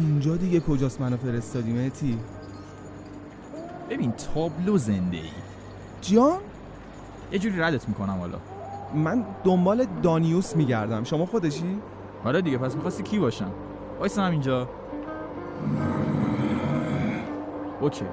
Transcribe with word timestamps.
اینجا 0.00 0.36
دیگه 0.36 0.60
کجاست 0.60 1.00
منو 1.00 1.16
فرستادی 1.16 1.72
مهتی؟ 1.72 2.18
ببین 3.90 4.12
تابلو 4.12 4.78
زنده 4.78 5.16
ای 5.16 5.30
جان؟ 6.00 6.38
یه 7.32 7.38
جوری 7.38 7.60
ردت 7.60 7.88
می‌کنم 7.88 8.18
حالا. 8.20 8.38
من 8.94 9.24
دنبال 9.44 9.86
دانیوس 10.02 10.56
میگردم. 10.56 11.04
شما 11.04 11.26
خودشی؟ 11.26 11.78
حالا 12.24 12.40
دیگه 12.40 12.58
پس 12.58 12.74
می‌خواستی 12.74 13.02
کی 13.02 13.18
باشم؟ 13.18 13.50
وایسا 13.98 14.22
هم 14.22 14.30
اینجا. 14.30 14.68
اوکی. 17.80 18.04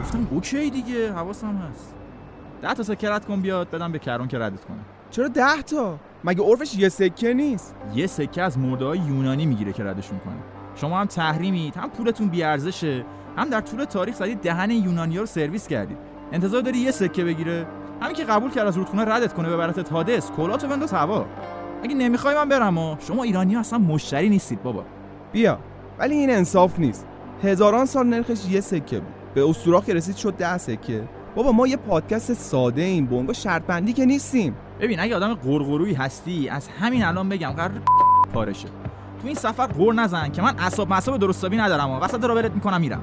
گفتم 0.00 0.28
اوکی 0.30 0.70
دیگه 0.70 1.12
حواسم 1.12 1.56
هست. 1.56 1.94
ده 2.62 2.74
تا 2.74 2.82
سکه 2.82 3.10
رد 3.10 3.24
کن 3.24 3.40
بیاد 3.40 3.70
بدم 3.70 3.92
به 3.92 3.98
کرون 3.98 4.28
که 4.28 4.38
ردت 4.38 4.64
کنه. 4.64 4.78
چرا 5.10 5.28
ده 5.28 5.62
تا؟ 5.62 5.98
مگه 6.24 6.42
عرفش 6.42 6.78
یه 6.78 6.88
سکه 6.88 7.34
نیست؟ 7.34 7.74
یه 7.94 8.06
سکه 8.06 8.42
از 8.42 8.58
مرده 8.58 8.84
های 8.84 8.98
یونانی 8.98 9.46
می‌گیره 9.46 9.72
که 9.72 9.84
ردشون 9.84 10.18
کنه. 10.18 10.34
شما 10.74 11.00
هم 11.00 11.06
تحریمید 11.06 11.76
هم 11.76 11.90
پولتون 11.90 12.28
بیارزشه 12.28 13.04
هم 13.36 13.48
در 13.48 13.60
طول 13.60 13.84
تاریخ 13.84 14.14
زدید 14.14 14.40
دهن 14.40 14.70
یونانیا 14.70 15.20
رو 15.20 15.26
سرویس 15.26 15.68
کردید. 15.68 15.98
انتظار 16.32 16.62
داری 16.62 16.78
یه 16.78 16.90
سکه 16.90 17.24
بگیره؟ 17.24 17.66
همین 18.00 18.16
که 18.16 18.24
قبول 18.24 18.50
کرد 18.50 18.66
از 18.66 18.76
رودخونه 18.76 19.04
ردت 19.04 19.32
کنه 19.32 19.48
ببرتت 19.48 19.92
حادث 19.92 20.30
کلاتو 20.30 20.68
بنداز 20.68 20.92
هوا. 20.92 21.26
اگه 21.82 21.94
نمی‌خوای 21.94 22.34
من 22.34 22.48
برم 22.48 22.78
ها 22.78 22.98
شما 23.00 23.22
ایرانی 23.22 23.56
اصلا 23.56 23.78
مشتری 23.78 24.28
نیستید 24.28 24.62
بابا. 24.62 24.84
بیا 25.32 25.58
ولی 25.98 26.14
این 26.14 26.30
انصاف 26.30 26.78
نیست. 26.78 27.06
هزاران 27.42 27.86
سال 27.86 28.06
نرخش 28.06 28.48
یه 28.50 28.60
سکه 28.60 29.00
بود. 29.00 29.14
به 29.34 29.48
اسطوراخ 29.48 29.84
که 29.84 29.94
رسید 29.94 30.16
شد 30.16 30.34
ده 30.34 30.58
سکه. 30.58 31.02
بابا 31.34 31.52
ما 31.52 31.66
یه 31.66 31.76
پادکست 31.76 32.32
ساده 32.32 32.82
ایم 32.82 33.06
بونگو 33.06 33.32
شرط 33.32 33.62
بندی 33.62 33.92
که 33.92 34.06
نیستیم. 34.06 34.56
ببین 34.80 35.00
اگه 35.00 35.16
آدم 35.16 35.34
قرقرویی 35.34 35.94
هستی 35.94 36.48
از 36.48 36.68
همین 36.68 37.04
الان 37.04 37.28
بگم 37.28 37.50
قرار 37.50 37.70
پارشه. 38.34 38.68
تو 39.20 39.26
این 39.26 39.34
سفر 39.34 39.66
قور 39.66 39.94
نزن 39.94 40.28
که 40.28 40.42
من 40.42 40.54
اعصاب 40.58 40.92
مصاب 40.92 41.16
درستابی 41.16 41.56
ندارم 41.56 41.90
و 41.90 41.98
وسط 41.98 42.24
رو 42.24 42.34
ولت 42.34 42.52
می‌کنم 42.52 42.80
میرم. 42.80 43.00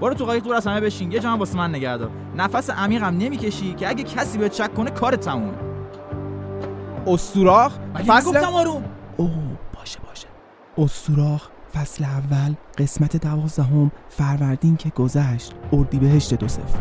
برو 0.00 0.14
تو 0.14 0.24
قایق 0.24 0.42
دور 0.42 0.54
از 0.54 0.66
همه 0.66 0.80
بشین 0.80 1.12
یه 1.12 1.18
جا 1.18 1.36
واسه 1.36 1.56
من 1.56 1.70
نگه 1.70 1.96
دار. 1.96 2.10
نفس 2.36 2.70
عمیقم 2.70 3.16
نمی‌کشی 3.16 3.74
که 3.74 3.88
اگه 3.88 4.04
کسی 4.04 4.38
بهت 4.38 4.52
شک 4.52 4.74
کنه 4.74 4.90
کارت 4.90 5.20
تمومه. 5.20 5.58
استوراخ 7.06 7.72
فصل 8.06 8.28
گفتم 8.28 8.54
آروم؟ 8.54 8.84
اوه 9.16 9.30
باشه 9.74 9.98
باشه. 10.08 10.26
استوراخ 10.78 11.48
فصل 11.74 12.04
اول 12.04 12.54
قسمت 12.78 13.16
دوازدهم 13.16 13.90
فروردین 14.08 14.76
که 14.76 14.90
گذشت. 14.90 15.52
اردیبهشت 15.72 16.34
دو 16.34 16.48
صفر. 16.48 16.78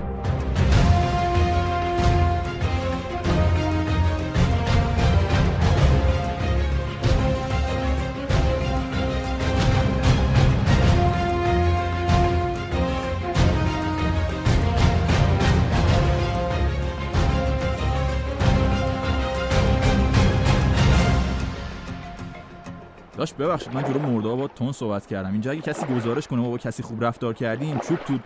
داشت 23.17 23.35
ببخشید 23.35 23.73
من 23.73 23.83
جلو 23.83 23.99
مرده 23.99 24.29
با 24.29 24.47
تون 24.47 24.71
صحبت 24.71 25.05
کردم. 25.05 25.31
اینجا 25.31 25.51
اگه 25.51 25.61
کسی 25.61 25.85
گزارش 25.85 26.27
کنه 26.27 26.41
ما 26.41 26.49
با 26.49 26.57
کسی 26.57 26.83
خوب 26.83 27.03
رفتار 27.03 27.33
کردیم 27.33 27.79
چوب 27.79 27.99
تو 27.99 28.19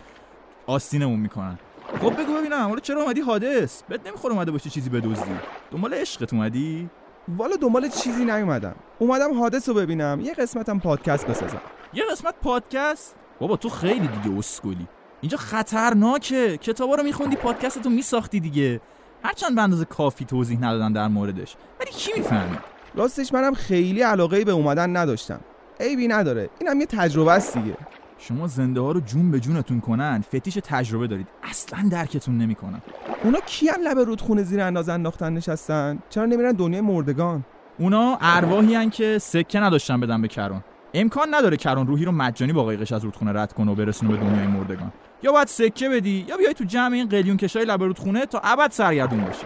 آستینمون 0.68 1.20
می‌کنن. 1.20 1.60
خب 2.02 2.22
بگو 2.22 2.34
ببینم 2.34 2.68
حالا 2.68 2.80
چرا 2.80 3.02
اومدی 3.02 3.22
حادث؟ 3.22 3.82
بهت 3.90 4.08
نمی‌خوره 4.08 4.34
اومده 4.34 4.52
باشی 4.52 4.70
چیزی 4.70 4.90
بدزدی. 4.90 5.32
دنبال 5.72 5.94
عشقت 5.94 6.34
اومدی؟ 6.34 6.90
والا 7.38 7.56
دنبال 7.56 7.90
چیزی 7.90 8.26
نیومدم. 8.26 8.76
اومدم 9.00 9.40
حادث 9.40 9.70
رو 9.70 9.76
ببینم. 9.76 10.22
یه 10.22 10.34
قسمتم 10.34 10.80
پادکست 10.80 11.28
بسازم. 11.28 11.62
یه 11.94 12.04
قسمت 12.12 12.36
پادکست؟ 12.42 13.16
بابا 13.40 13.58
تو 13.58 13.70
خیلی 13.70 14.08
دیگه 14.08 14.38
اسکلی. 14.38 14.88
اینجا 15.22 15.38
خطرناکه. 15.38 16.58
کتابا 16.58 16.96
رو 16.96 17.04
میخوندی 17.04 17.36
پادکستتو 17.36 17.90
میساختی 17.90 18.40
دیگه. 18.40 18.82
هرچند 19.24 19.56
به 19.56 19.62
اندازه 19.62 19.86
کافی 19.86 20.26
توضیح 20.26 20.60
ندادن 20.60 20.94
در 20.94 21.08
موردش. 21.08 21.56
ولی 21.80 21.92
کی 21.92 22.12
می‌فهمید؟ 22.18 22.60
راستش 22.96 23.34
منم 23.34 23.54
خیلی 23.54 24.02
علاقه 24.02 24.46
به 24.46 24.52
اومدن 24.52 24.98
نداشتم. 24.98 25.40
عیبی 25.80 26.08
نداره. 26.08 26.50
اینم 26.60 26.80
یه 26.80 26.86
تجربه 26.86 27.32
است 27.32 27.58
دیگه. 27.58 27.78
شما 28.18 28.48
زنده 28.48 28.82
ها 28.82 28.92
رو 28.92 29.00
جون 29.00 29.32
به 29.32 29.40
جونتون 29.40 29.80
کنن 29.82 30.22
فتیش 30.22 30.58
تجربه 30.64 31.08
دارید. 31.08 31.28
اصلا 31.44 31.90
درکتون 31.92 32.38
نمی‌کنن. 32.38 32.82
اونا 33.24 33.40
کی 33.40 33.68
هم 33.68 33.82
لب 33.82 34.00
رودخونه 34.00 34.44
زیر 34.44 34.62
اندازه 34.62 34.94
انداختن 34.94 35.34
نشستن؟ 35.34 36.00
چرا 36.10 36.26
نمیرن 36.26 36.52
دنیای 36.52 36.82
مردگان؟ 36.82 37.46
اونا 37.80 38.18
ارواحی 38.22 38.76
هن 38.76 38.90
که 38.90 39.18
سکه 39.18 39.60
نداشتن 39.60 40.00
بدن 40.00 40.22
به 40.22 40.28
کرون. 40.28 40.64
امکان 40.94 41.28
نداره 41.34 41.58
کرون 41.58 41.88
روحی 41.88 42.06
رو 42.06 42.12
مجانی 42.12 42.54
با 42.54 42.64
قایقش 42.64 42.92
از 42.92 43.04
رودخونه 43.04 43.34
رد 43.34 43.54
کنه 43.54 43.72
و 43.72 43.76
برسونه 43.76 44.12
به 44.12 44.18
دنیای 44.18 44.48
مردگان. 44.48 44.92
یا 45.24 45.32
باید 45.32 45.48
سکه 45.48 45.90
بدی 45.90 46.26
یا 46.28 46.38
بیای 46.38 46.54
تو 46.54 46.64
جمع 46.64 46.94
این 46.94 47.10
قلیون 47.10 47.38
کشای 47.38 47.66
لب 47.66 47.84
رودخونه 47.84 48.26
تا 48.26 48.42
ابد 48.44 48.72
سرگردون 48.72 49.26
باشی. 49.26 49.46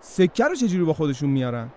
سکه 0.00 0.44
رو 0.44 0.54
چجوری 0.54 0.84
با 0.84 0.92
خودشون 0.92 1.30
میارن؟ 1.30 1.68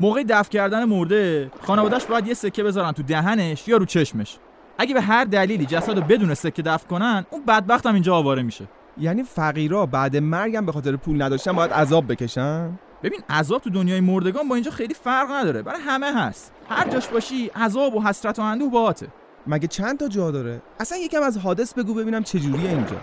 موقع 0.00 0.22
دفن 0.28 0.48
کردن 0.48 0.84
مرده 0.84 1.50
خانوادهش 1.62 2.04
باید 2.04 2.26
یه 2.26 2.34
سکه 2.34 2.62
بذارن 2.62 2.92
تو 2.92 3.02
دهنش 3.02 3.68
یا 3.68 3.76
رو 3.76 3.84
چشمش. 3.84 4.38
اگه 4.78 4.94
به 4.94 5.00
هر 5.00 5.24
دلیلی 5.24 5.66
جسد 5.66 5.98
رو 5.98 6.04
بدون 6.04 6.34
سکه 6.34 6.62
دفن 6.62 6.88
کنن 6.88 7.26
اون 7.30 7.44
بدبخت 7.44 7.86
هم 7.86 7.94
اینجا 7.94 8.14
آواره 8.14 8.42
میشه. 8.42 8.68
یعنی 8.98 9.22
فقیرا 9.22 9.86
بعد 9.86 10.16
مرگم 10.16 10.66
به 10.66 10.72
خاطر 10.72 10.96
پول 10.96 11.22
نداشتن 11.22 11.52
باید 11.52 11.72
عذاب 11.72 12.12
بکشن؟ 12.12 12.78
ببین 13.02 13.20
عذاب 13.30 13.62
تو 13.62 13.70
دنیای 13.70 14.00
مردگان 14.00 14.48
با 14.48 14.54
اینجا 14.54 14.70
خیلی 14.70 14.94
فرق 14.94 15.30
نداره. 15.30 15.62
برای 15.62 15.80
همه 15.80 16.12
هست. 16.14 16.52
هر 16.68 16.88
جاش 16.88 17.08
باشی 17.08 17.46
عذاب 17.46 17.94
و 17.94 18.02
حسرت 18.02 18.38
و 18.38 18.42
اندوه 18.42 18.70
باهاته. 18.70 19.08
مگه 19.46 19.68
چند 19.68 19.98
تا 19.98 20.08
جا 20.08 20.30
داره؟ 20.30 20.62
اصلا 20.80 20.98
یکم 20.98 21.22
از 21.22 21.38
حادث 21.38 21.74
بگو 21.74 21.94
ببینم 21.94 22.22
چجوریه 22.22 22.70
اینجا. 22.70 22.96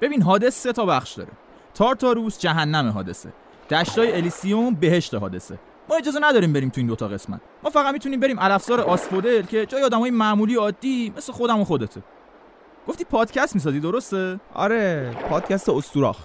ببین 0.00 0.22
حادث 0.22 0.54
سه 0.62 0.72
تا 0.72 0.86
بخش 0.86 1.12
داره. 1.12 1.30
تارتاروس 1.74 2.38
جهنم 2.38 2.88
حادثه. 2.88 3.32
دشتای 3.70 4.12
الیسیوم 4.12 4.74
بهشت 4.74 5.14
حادثه. 5.14 5.58
ما 5.88 5.96
اجازه 5.96 6.18
نداریم 6.22 6.52
بریم 6.52 6.68
تو 6.68 6.80
این 6.80 6.86
دوتا 6.86 7.08
قسمت. 7.08 7.40
ما 7.64 7.70
فقط 7.70 7.92
می‌تونیم 7.92 8.20
بریم 8.20 8.36
الافسار 8.38 8.80
آسفودل 8.80 9.42
که 9.42 9.66
جای 9.66 9.82
آدمای 9.82 10.10
معمولی 10.10 10.54
عادی 10.54 11.12
مثل 11.16 11.32
خودم 11.32 11.60
و 11.60 11.64
خودته. 11.64 12.02
گفتی 12.88 13.04
پادکست 13.04 13.54
می‌سازی 13.54 13.80
درسته؟ 13.80 14.40
آره 14.54 15.10
پادکست 15.30 15.68
استوراخ. 15.68 16.18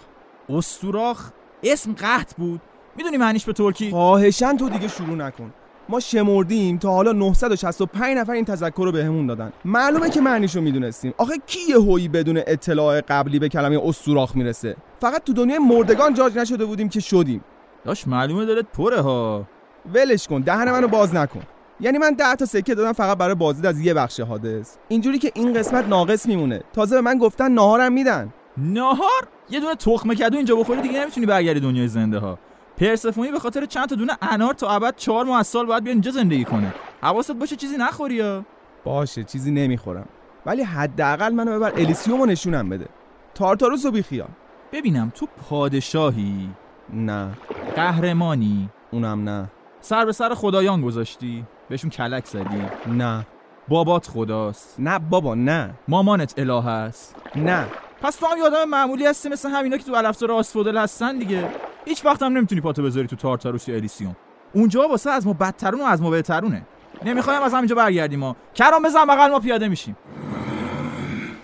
استوراخ؟ 0.50 1.30
اسم 1.64 1.94
قحط 1.94 2.34
بود. 2.36 2.62
می‌دونی 2.96 3.18
معنیش 3.18 3.46
به 3.46 3.54
ترکی؟ 3.54 3.90
خواهشن 3.90 4.58
تو 4.58 4.70
دیگه 4.70 4.88
شروع 4.88 5.16
نکن. 5.16 5.54
ما 5.90 6.00
شمردیم 6.00 6.78
تا 6.78 6.92
حالا 6.92 7.12
965 7.12 8.18
نفر 8.18 8.32
این 8.32 8.46
تذکر 8.46 8.84
رو 8.86 8.92
بهمون 8.92 9.28
دادن. 9.28 9.54
معلومه 9.66 10.10
که 10.10 10.22
معنیشو 10.22 10.62
می‌دونستیم. 10.62 11.14
آخه 11.18 11.34
کی 11.46 11.60
یه 11.70 11.76
هویی 11.76 12.08
بدون 12.08 12.42
اطلاع 12.48 13.02
قبلی 13.02 13.40
به 13.40 13.50
کلمه 13.50 13.80
استوراخ 13.84 14.36
می‌رسه؟ 14.36 14.76
فقط 15.02 15.24
تو 15.24 15.34
دنیای 15.34 15.60
مردگان 15.60 16.14
جاج 16.14 16.38
نشده 16.38 16.66
بودیم 16.66 16.90
که 16.90 17.00
شدیم. 17.00 17.44
داش 17.84 18.08
معلومه 18.08 18.46
دلت 18.46 18.66
پره 18.74 19.02
ها. 19.02 19.46
ولش 19.94 20.28
کن 20.28 20.42
دهن 20.42 20.72
منو 20.72 20.88
باز 20.88 21.16
نکن. 21.16 21.42
یعنی 21.80 21.98
من 21.98 22.14
ده 22.14 22.36
تا 22.36 22.46
سکه 22.46 22.76
دادم 22.76 22.94
فقط 22.94 23.18
برای 23.18 23.36
بازدید 23.36 23.66
از 23.66 23.80
یه 23.80 23.94
بخش 23.94 24.20
حادث. 24.20 24.76
اینجوری 24.88 25.20
که 25.20 25.32
این 25.36 25.54
قسمت 25.54 25.88
ناقص 25.88 26.26
میمونه. 26.26 26.62
تازه 26.74 26.96
به 26.96 27.02
من 27.02 27.18
گفتن 27.18 27.52
ناهارم 27.52 27.94
میدن. 27.94 28.34
ناهار؟ 28.58 29.28
یه 29.50 29.60
دونه 29.60 29.76
تخمه 29.76 30.16
کدو 30.16 30.38
اینجا 30.38 30.56
بخوری 30.56 30.82
دیگه 30.82 31.02
نمی‌تونی 31.02 31.26
برگردی 31.26 31.60
دنیای 31.60 31.88
زنده 31.88 32.18
ها. 32.18 32.40
پرسفونی 32.78 33.32
به 33.32 33.40
خاطر 33.40 33.66
چند 33.66 33.90
تا 33.90 33.96
دونه 33.96 34.18
انار 34.22 34.54
تا 34.54 34.70
ابد 34.70 34.96
چهار 34.96 35.26
ماه 35.26 35.40
از 35.40 35.48
سال 35.48 35.66
باید 35.66 35.84
بیاد 35.84 35.94
اینجا 35.94 36.12
زندگی 36.12 36.44
کنه. 36.44 36.74
حواست 37.02 37.32
باشه 37.32 37.56
چیزی 37.56 37.78
نخوری 37.78 38.16
یا 38.16 38.46
باشه 38.84 39.24
چیزی 39.24 39.52
نمی‌خورم. 39.52 40.08
ولی 40.46 40.64
حداقل 40.64 41.34
منو 41.34 41.56
ببر 41.56 41.72
الیسیومو 41.76 42.26
نشونم 42.26 42.70
بده. 42.70 42.86
تارتاروس 43.34 43.86
رو 43.86 43.92
بیخیال. 43.92 44.30
ببینم 44.72 45.12
تو 45.16 45.28
پادشاهی. 45.50 46.50
نه. 46.94 47.38
قهرمانی. 47.76 48.70
اونم 48.92 49.30
نه. 49.30 49.52
سر 49.82 50.06
به 50.06 50.12
سر 50.12 50.34
خدایان 50.34 50.82
گذاشتی؟ 50.82 51.46
بهشون 51.70 51.90
کلک 51.90 52.26
زدی؟ 52.26 52.72
نه. 52.86 53.28
بابات 53.68 54.08
خداست. 54.08 54.76
نه 54.80 55.00
بابا 55.00 55.36
نه. 55.36 55.74
مامانت 55.88 56.34
اله 56.38 56.68
است؟ 56.68 57.16
نه. 57.36 57.68
پس 58.02 58.16
تو 58.16 58.26
هم 58.26 58.38
یه 58.38 58.44
آدم 58.44 58.70
معمولی 58.70 59.06
هستی 59.06 59.30
مثل 59.30 59.50
همینا 59.50 59.78
که 59.78 59.84
تو 59.84 59.96
الفتار 59.96 60.32
آسفودل 60.32 60.78
هستن 60.78 61.18
دیگه. 61.18 61.50
هیچ 61.86 62.06
وقت 62.06 62.24
هم 62.24 62.38
نمی‌تونی 62.38 62.62
پاتو 62.62 62.84
بذاری 62.84 63.08
تو 63.08 63.16
تارتاروس 63.16 63.68
یا 63.68 63.76
الیسیوم 63.76 64.16
اونجا 64.54 64.88
واسه 64.88 65.10
از 65.10 65.28
ما 65.28 65.34
بدترون 65.34 65.82
و 65.82 65.84
از 65.84 66.02
ما 66.02 66.10
بهترونه. 66.10 66.68
نمی‌خوایم 67.06 67.42
از 67.42 67.54
همینجا 67.54 67.76
برگردیم 67.76 68.20
ما. 68.20 68.36
کرام 68.54 68.84
بزن 68.84 69.06
بغل 69.06 69.32
ما 69.32 69.40
پیاده 69.40 69.68
میشیم. 69.68 69.98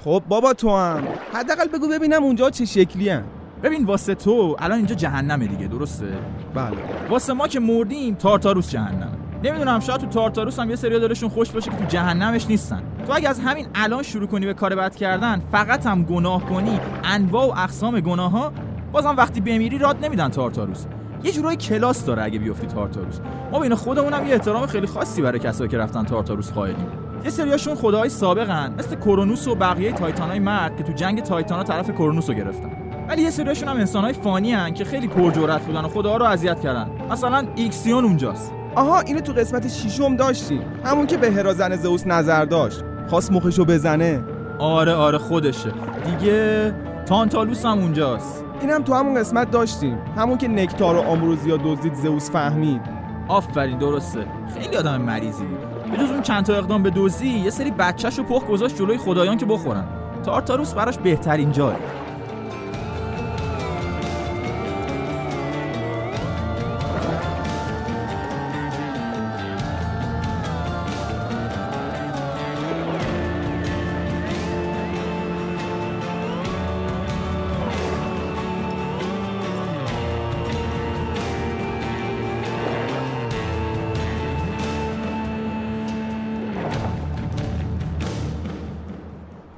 خب 0.03 0.23
بابا 0.27 0.53
تو 0.53 0.77
هم. 0.77 1.07
حداقل 1.33 1.67
بگو 1.67 1.87
ببینم 1.87 2.23
اونجا 2.23 2.49
چه 2.49 2.65
شکلی 2.65 3.09
هم. 3.09 3.23
ببین 3.63 3.85
واسه 3.85 4.15
تو 4.15 4.55
الان 4.59 4.77
اینجا 4.77 4.95
جهنمه 4.95 5.47
دیگه 5.47 5.67
درسته؟ 5.67 6.05
بله. 6.53 6.77
واسه 7.09 7.33
ما 7.33 7.47
که 7.47 7.59
مردیم 7.59 8.15
تارتاروس 8.15 8.69
جهنمه. 8.69 9.17
نمی‌دونم 9.43 9.79
شاید 9.79 10.01
تو 10.01 10.07
تارتاروس 10.07 10.59
هم 10.59 10.69
یه 10.69 10.75
سری 10.75 10.99
دلشون 10.99 11.29
خوش 11.29 11.51
باشه 11.51 11.71
که 11.71 11.77
تو 11.77 11.85
جهنمش 11.85 12.47
نیستن. 12.47 12.83
تو 13.07 13.13
اگه 13.13 13.29
از 13.29 13.39
همین 13.39 13.67
الان 13.75 14.03
شروع 14.03 14.27
کنی 14.27 14.45
به 14.45 14.53
کار 14.53 14.75
بد 14.75 14.95
کردن 14.95 15.41
فقط 15.51 15.85
هم 15.85 16.03
گناه 16.03 16.45
کنی 16.45 16.79
انواع 17.03 17.47
و 17.47 17.51
اقسام 17.59 17.99
گناه 17.99 18.31
ها 18.31 18.51
بازم 18.91 19.15
وقتی 19.17 19.41
بمیری 19.41 19.77
راد 19.77 20.05
نمیدن 20.05 20.29
تارتاروس. 20.29 20.85
یه 21.23 21.31
جورایی 21.31 21.55
کلاس 21.55 22.05
داره 22.05 22.23
اگه 22.23 22.39
بیفتی 22.39 22.67
تارتاروس. 22.67 23.19
ما 23.51 23.59
بین 23.59 23.75
خودمون 23.75 24.13
هم 24.13 24.27
یه 24.27 24.33
احترام 24.33 24.65
خیلی 24.65 24.87
خاصی 24.87 25.21
برای 25.21 25.39
کسایی 25.39 25.69
که 25.69 25.77
رفتن 25.77 26.03
تارتاروس 26.03 26.51
قائلیم. 26.51 26.87
یه 27.23 27.29
سریاشون 27.29 27.75
خداهای 27.75 28.09
سابقن 28.09 28.73
مثل 28.79 28.95
کرونوس 28.95 29.47
و 29.47 29.55
بقیه 29.55 29.91
تایتانای 29.91 30.39
مرد 30.39 30.77
که 30.77 30.83
تو 30.83 30.91
جنگ 30.91 31.21
تایتانا 31.21 31.63
طرف 31.63 31.91
کرونوس 31.91 32.29
رو 32.29 32.35
گرفتن. 32.35 32.76
ولی 33.07 33.21
یه 33.21 33.29
سریاشون 33.29 33.69
هم 33.69 33.77
انسانهای 33.77 34.13
فانی‌ان 34.13 34.73
که 34.73 34.85
خیلی 34.85 35.07
پرجرأت 35.07 35.61
بودن 35.61 35.85
و 35.85 35.87
خداها 35.87 36.17
رو 36.17 36.25
اذیت 36.25 36.59
کردن. 36.59 36.89
مثلا 37.11 37.47
ایکسیون 37.55 38.03
اونجاست. 38.03 38.51
آها 38.75 38.99
اینو 38.99 39.19
تو 39.19 39.33
قسمت 39.33 39.67
ششم 39.67 40.15
داشتیم 40.15 40.61
همون 40.83 41.07
که 41.07 41.17
به 41.17 41.31
هرا 41.31 41.53
زن 41.53 41.75
زئوس 41.75 42.07
نظر 42.07 42.45
داشت. 42.45 42.83
خواست 43.09 43.31
مخشو 43.31 43.65
بزنه. 43.65 44.23
آره 44.59 44.93
آره 44.93 45.17
خودشه. 45.17 45.71
دیگه 46.05 46.73
تانتالوس 47.05 47.65
هم 47.65 47.79
اونجاست. 47.79 48.43
اینم 48.61 48.83
تو 48.83 48.93
همون 48.93 49.19
قسمت 49.19 49.51
داشتیم. 49.51 49.97
همون 50.17 50.37
که 50.37 50.47
نکتار 50.47 50.95
و 50.95 50.99
آمروزیا 50.99 51.57
دزدید 51.57 51.93
زئوس 51.93 52.31
فهمید. 52.31 52.81
آفرین 53.27 53.77
درسته. 53.77 54.25
خیلی 54.59 54.77
آدم 54.77 55.01
مریضی. 55.01 55.43
بود 55.43 55.91
به 55.91 55.97
جز 55.97 56.11
اون 56.11 56.21
چند 56.21 56.45
تا 56.45 56.53
اقدام 56.53 56.83
به 56.83 56.91
دزدی 56.95 57.27
یه 57.27 57.49
سری 57.49 57.71
بچه‌شو 57.71 58.23
پخ 58.23 58.45
گذاشت 58.47 58.75
جلوی 58.75 58.97
خدایان 58.97 59.37
که 59.37 59.45
بخورن. 59.45 59.83
تارتاروس 60.25 60.73
براش 60.73 60.97
بهترین 60.97 61.51
جای 61.51 61.75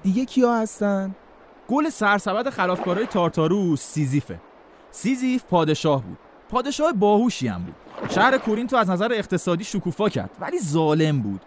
دیگه 0.09 0.25
کیا 0.25 0.55
هستن؟ 0.55 1.15
گل 1.67 1.89
سرسبد 1.89 2.49
خلافکارای 2.49 3.05
تارتاروس 3.05 3.81
سیزیفه. 3.81 4.39
سیزیف 4.91 5.43
پادشاه 5.43 6.03
بود. 6.03 6.17
پادشاه 6.49 6.93
باهوشی 6.93 7.47
هم 7.47 7.63
بود. 7.63 7.75
شهر 8.09 8.37
کورینتو 8.37 8.75
از 8.75 8.89
نظر 8.89 9.13
اقتصادی 9.13 9.63
شکوفا 9.63 10.09
کرد 10.09 10.29
ولی 10.39 10.59
ظالم 10.59 11.21
بود. 11.21 11.41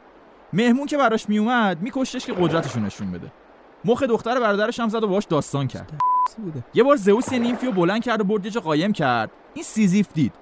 مهمون 0.52 0.86
که 0.86 0.96
براش 0.96 1.28
میومد 1.28 1.82
میکشتش 1.82 2.26
که 2.26 2.32
قدرتشو 2.32 2.80
نشون 2.80 3.12
بده. 3.12 3.32
مخ 3.84 4.02
دختر 4.02 4.40
برادرش 4.40 4.80
هم 4.80 4.88
زد 4.88 5.02
و 5.02 5.08
باش 5.08 5.24
داستان 5.24 5.66
کرد. 5.66 5.92
یه 6.74 6.82
بار 6.82 6.96
زئوس 6.96 7.32
یه 7.32 7.38
نیمفی 7.38 7.66
رو 7.66 7.72
بلند 7.72 8.04
کرد 8.04 8.20
و 8.20 8.24
برد 8.24 8.44
یه 8.44 8.50
جا 8.50 8.60
قایم 8.60 8.92
کرد. 8.92 9.30
این 9.54 9.64
سیزیف 9.64 10.12
دید. 10.14 10.32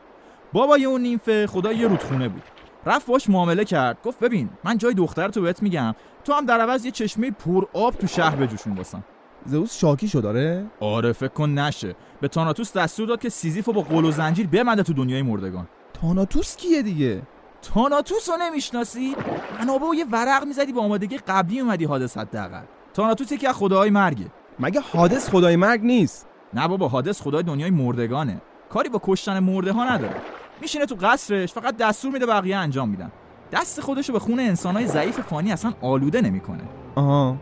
بابای 0.52 0.84
اون 0.84 1.00
نیمفه 1.00 1.46
خدا 1.46 1.72
یه 1.72 1.88
رودخونه 1.88 2.28
بود. 2.28 2.42
رفت 2.86 3.06
باش 3.06 3.30
معامله 3.30 3.64
کرد. 3.64 3.98
گفت 4.04 4.20
ببین 4.20 4.50
من 4.64 4.78
جای 4.78 4.94
دخترتو 4.94 5.42
بهت 5.42 5.62
میگم. 5.62 5.94
تو 6.24 6.32
هم 6.32 6.46
در 6.46 6.60
عوض 6.60 6.84
یه 6.84 6.90
چشمه 6.90 7.30
پر 7.30 7.64
آب 7.72 7.94
تو 7.94 8.06
شهر 8.06 8.36
بجوشون 8.36 8.76
واسم. 8.76 9.04
زئوس 9.46 9.78
شاکی 9.78 10.08
شو 10.08 10.20
داره 10.20 10.66
آره 10.80 11.12
فکر 11.12 11.28
کن 11.28 11.50
نشه. 11.50 11.94
به 12.20 12.28
تاناتوس 12.28 12.72
دستور 12.72 13.08
داد 13.08 13.20
که 13.20 13.28
سیزیف 13.28 13.66
رو 13.66 13.72
با 13.72 13.80
قل 13.80 14.04
و 14.04 14.10
زنجیر 14.10 14.46
ببنده 14.46 14.82
تو 14.82 14.92
دنیای 14.92 15.22
مردگان. 15.22 15.68
تاناتوس 15.92 16.56
کیه 16.56 16.82
دیگه؟ 16.82 17.22
تاناتوس 17.62 18.28
رو 18.28 18.36
نمی‌شناسی؟ 18.36 19.16
منابع 19.60 19.86
یه 19.96 20.04
ورق 20.12 20.44
می‌زدی 20.44 20.72
با 20.72 20.82
آمادگی 20.82 21.18
قبلی 21.18 21.60
اومدی 21.60 21.84
حادث 21.84 22.18
حداقل. 22.18 22.62
تاناتوس 22.94 23.32
یکی 23.32 23.46
از 23.46 23.54
خداهای 23.54 23.90
مرگه. 23.90 24.26
مگه 24.60 24.80
حادث 24.80 25.30
خدای 25.30 25.56
مرگ 25.56 25.80
نیست؟ 25.82 26.26
نه 26.54 26.68
بابا 26.68 26.88
حادث 26.88 27.22
خدای 27.22 27.42
دنیای 27.42 27.70
مردگانه. 27.70 28.42
کاری 28.68 28.88
با 28.88 29.00
کشتن 29.04 29.38
مرده 29.38 29.72
ها 29.72 29.84
نداره. 29.84 30.16
میشینه 30.60 30.86
تو 30.86 30.96
قصرش 31.00 31.52
فقط 31.52 31.76
دستور 31.76 32.12
میده 32.12 32.26
بقیه 32.26 32.56
انجام 32.56 32.88
میدن. 32.88 33.12
دست 33.52 33.80
خودشو 33.80 34.12
به 34.12 34.18
خون 34.18 34.40
انسانای 34.40 34.86
ضعیف 34.86 35.20
فانی 35.20 35.52
اصلا 35.52 35.72
آلوده 35.82 36.20
نمی‌کنه. 36.20 36.62
آها. 36.94 37.36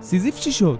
سیزیف 0.00 0.40
چی 0.40 0.52
شد؟ 0.52 0.78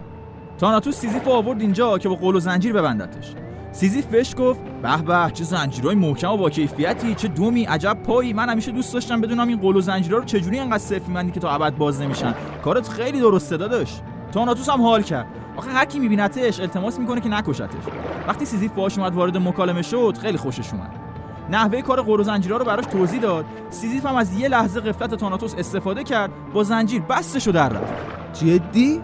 تاناتوس 0.59 0.97
سیزیف 0.97 1.25
رو 1.25 1.33
آورد 1.33 1.61
اینجا 1.61 1.99
که 1.99 2.09
با 2.09 2.15
غل 2.15 2.37
و 2.37 2.41
زنجیر 2.41 2.73
ببندتش. 2.73 3.35
سیزیف 3.73 4.07
بهش 4.07 4.35
گفت 4.39 4.61
به 4.83 5.03
به 5.03 5.31
چه 5.33 5.45
زنجیرهای 5.45 5.95
محکم 5.95 6.31
و 6.31 6.37
با 6.37 6.51
کیفیتی 6.51 7.15
چه 7.15 7.29
دوامی 7.29 7.65
عجب 7.65 7.99
پایی. 8.07 8.33
من 8.33 8.49
همیشه 8.49 8.73
دوست 8.73 8.95
داشتم 8.95 9.21
بدونم 9.21 9.49
این 9.49 9.61
غل 9.61 9.77
و 9.77 9.81
زنجیرها 9.81 10.19
رو 10.19 10.25
چجوری 10.25 10.59
انقدر 10.59 10.79
سفت 10.79 11.13
می‌بندی 11.13 11.33
که 11.33 11.41
تا 11.41 11.51
ابد 11.51 11.77
باز 11.77 12.01
نمیشن. 12.01 12.35
کارت 12.65 12.89
خیلی 12.89 13.21
درسته 13.21 13.57
داداش. 13.57 14.01
تاناتوس 14.33 14.69
هم 14.69 14.83
حال 14.83 15.03
کرد. 15.03 15.27
آخه 15.57 15.71
هر 15.71 15.85
کی 15.85 15.99
میبینتش 15.99 16.61
التماس 16.61 16.99
می‌کنه 16.99 17.21
که 17.21 17.29
نکشتش. 17.29 17.85
وقتی 18.29 18.45
سیزیف 18.45 18.73
باهاش 18.73 18.99
اومد 18.99 19.15
وارد 19.15 19.37
مکالمه 19.37 19.83
شد 19.83 20.19
خیلی 20.21 20.39
خوشش 20.39 20.73
اومد. 20.73 21.04
نحوه 21.51 21.83
کار 21.83 22.03
غل 22.03 22.21
و 22.21 22.23
زنجیرها 22.23 22.59
رو 22.59 22.65
براش 22.65 22.85
توضیح 22.87 23.21
داد. 23.21 23.45
سیزیف 23.71 24.07
هم 24.07 24.17
از 24.17 24.39
یه 24.39 24.49
لحظه 24.49 24.81
غفلت 24.81 25.15
تاناتوس 25.15 25.55
استفاده 25.59 26.05
کرد 26.05 26.31
با 26.53 26.65
زنجیر 26.65 27.03
بستشو 27.03 27.51
در 27.51 27.69
رفت. 27.69 27.93
جدی؟ 28.33 29.01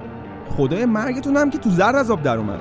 خدای 0.57 0.85
مرگتون 0.85 1.37
هم 1.37 1.51
که 1.51 1.59
تو 1.59 1.71
زرد 1.71 1.97
از 1.97 2.11
آب 2.11 2.23
در 2.23 2.37
اومد. 2.37 2.61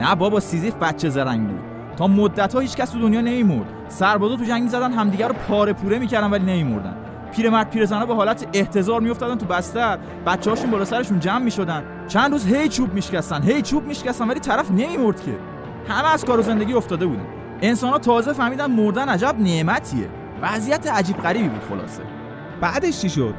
نه 0.00 0.14
بابا 0.14 0.40
سیزیف 0.40 0.74
بچه 0.74 1.08
زرنگ 1.08 1.48
بود. 1.48 1.60
تا 1.96 2.06
مدت 2.06 2.54
ها 2.54 2.60
هیچ 2.60 2.76
کس 2.76 2.90
تو 2.90 2.98
دنیا 2.98 3.20
نمیمرد 3.20 3.66
سربازا 3.88 4.36
تو 4.36 4.44
جنگ 4.44 4.68
زدن 4.68 4.92
همدیگه 4.92 5.28
رو 5.28 5.34
پاره 5.48 5.72
پوره 5.72 5.98
می‌کردن 5.98 6.30
ولی 6.30 6.44
نمیمردن 6.44 6.96
پیرمرد 7.36 7.70
پیرزنا 7.70 8.06
به 8.06 8.14
حالت 8.14 8.46
احتضار 8.52 9.00
میافتادن 9.00 9.38
تو 9.38 9.46
بستر. 9.46 9.98
بچه‌هاشون 10.26 10.70
بالا 10.70 10.84
سرشون 10.84 11.20
جمع 11.20 11.44
می‌شدن. 11.44 11.82
چند 12.08 12.32
روز 12.32 12.46
هی 12.46 12.68
چوب 12.68 12.94
میشکستن 12.94 13.42
هی 13.42 13.62
چوب 13.62 13.86
میشکستن 13.86 14.28
ولی 14.28 14.40
طرف 14.40 14.70
نمیمرد 14.70 15.22
که. 15.22 15.38
همه 15.88 16.12
از 16.14 16.24
کار 16.24 16.38
و 16.38 16.42
زندگی 16.42 16.72
افتاده 16.72 17.06
بودن. 17.06 17.26
انسان 17.62 18.00
تازه 18.00 18.32
فهمیدن 18.32 18.66
مردن 18.66 19.08
عجب 19.08 19.36
نعمتیه. 19.38 20.08
وضعیت 20.42 20.90
عجیب 20.92 21.16
غریبی 21.16 21.48
بود 21.48 21.62
خلاصه. 21.68 22.02
بعدش 22.60 23.00
چی 23.00 23.10
شد؟ 23.10 23.34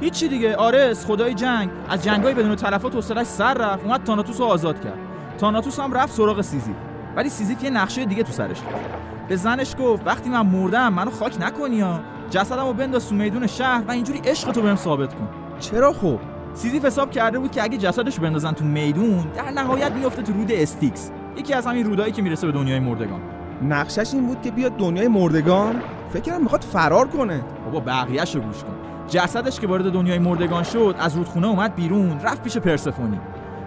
هیچی 0.00 0.28
دیگه. 0.28 0.56
آرس 0.56 1.06
خدای 1.06 1.34
جنگ. 1.34 1.70
از 1.88 2.04
جنگای 2.04 2.34
بدون 2.34 2.56
تلفات 2.56 2.94
و 2.94 3.00
سر 3.00 3.54
رفت. 3.54 3.84
اومد 3.84 4.02
تاناتوس 4.04 4.40
رو 4.40 4.46
آزاد 4.46 4.80
کرد. 4.80 4.98
تاناتوس 5.38 5.80
هم 5.80 5.92
رفت 5.92 6.12
سراغ 6.12 6.40
سیزیف. 6.40 6.76
ولی 7.16 7.28
سیزیف 7.28 7.64
یه 7.64 7.70
نقشه 7.70 8.04
دیگه 8.04 8.22
تو 8.22 8.32
سرش 8.32 8.58
داشت. 8.58 8.84
به 9.28 9.36
زنش 9.36 9.74
گفت 9.78 10.06
وقتی 10.06 10.30
من 10.30 10.46
مردم 10.46 10.92
منو 10.92 11.10
خاک 11.10 11.36
نکنی 11.40 11.80
ها. 11.80 12.00
جسدمو 12.30 12.72
بنداز 12.72 13.08
تو 13.08 13.14
میدون 13.14 13.46
شهر 13.46 13.82
و 13.88 13.90
اینجوری 13.90 14.18
عشقتو 14.24 14.62
بهم 14.62 14.76
ثابت 14.76 15.14
کن. 15.14 15.28
چرا 15.60 15.92
خب؟ 15.92 16.18
سیزیف 16.54 16.84
حساب 16.84 17.10
کرده 17.10 17.38
بود 17.38 17.50
که 17.50 17.62
اگه 17.62 17.78
جسدش 17.78 18.20
بندازن 18.20 18.52
تو 18.52 18.64
میدون 18.64 19.24
در 19.36 19.50
نهایت 19.50 19.92
میفته 19.92 20.22
تو 20.22 20.32
رود 20.32 20.52
استیکس. 20.52 21.10
یکی 21.36 21.54
از 21.54 21.66
همین 21.66 21.86
رودایی 21.86 22.12
که 22.12 22.22
می‌رسه 22.22 22.46
به 22.46 22.52
دنیای 22.52 22.80
مردگان. 22.80 23.20
نقشش 23.62 24.14
این 24.14 24.26
بود 24.26 24.42
که 24.42 24.50
بیاد 24.50 24.76
دنیای 24.76 25.08
مردگان. 25.08 25.82
فکرم 26.12 26.42
می‌خواد 26.42 26.62
فرار 26.62 27.08
کنه. 27.08 27.40
بابا 27.64 27.80
بقیه‌ش 27.80 28.34
رو 28.34 28.40
گوش 28.40 28.64
کن. 28.64 28.74
جسدش 29.08 29.60
که 29.60 29.66
وارد 29.66 29.92
دنیای 29.92 30.18
مردگان 30.18 30.62
شد 30.62 30.94
از 30.98 31.16
رودخونه 31.16 31.46
اومد 31.46 31.74
بیرون 31.74 32.20
رفت 32.20 32.42
پیش 32.42 32.56
پرسفونی 32.56 33.20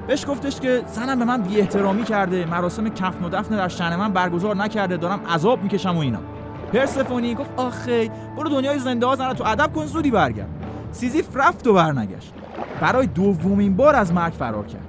بهش 0.07 0.25
گفتش 0.27 0.59
که 0.59 0.81
زنم 0.87 1.19
به 1.19 1.25
من 1.25 1.41
بی 1.41 1.59
احترامی 1.59 2.03
کرده 2.03 2.45
مراسم 2.45 2.89
کفن 2.89 3.25
و 3.25 3.29
دفن 3.29 3.55
در 3.55 3.67
شأن 3.67 3.95
من 3.95 4.13
برگزار 4.13 4.55
نکرده 4.55 4.97
دارم 4.97 5.19
عذاب 5.29 5.63
می‌کشم 5.63 5.97
و 5.97 5.99
اینا. 5.99 6.19
پرسفونی 6.73 7.35
گفت 7.35 7.49
آخه 7.57 8.09
برو 8.37 8.49
دنیای 8.49 8.79
زنده 8.79 9.05
ها 9.05 9.15
زنه 9.15 9.33
تو 9.33 9.43
ادب 9.47 9.73
کن 9.73 9.85
زودی 9.85 10.11
برگرد. 10.11 10.49
سیزیف 10.91 11.27
رفت 11.35 11.67
و 11.67 11.73
برنگشت. 11.73 12.33
برای 12.81 13.07
دومین 13.07 13.75
بار 13.75 13.95
از 13.95 14.13
مرگ 14.13 14.33
فرار 14.33 14.65
کرد. 14.65 14.87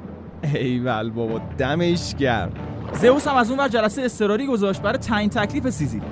ایول 0.55 1.11
بابا 1.11 1.41
دمش 1.59 2.15
گرم. 2.15 2.53
زئوس 3.01 3.29
هم 3.29 3.37
از 3.37 3.51
اون 3.51 3.61
ور 3.61 3.69
جلسه 3.69 4.03
اضطراری 4.03 4.47
گذاشت 4.47 4.83
برای 4.83 4.99
تعیین 4.99 5.31
تکلیف 5.31 5.71
سیزیف 5.71 6.03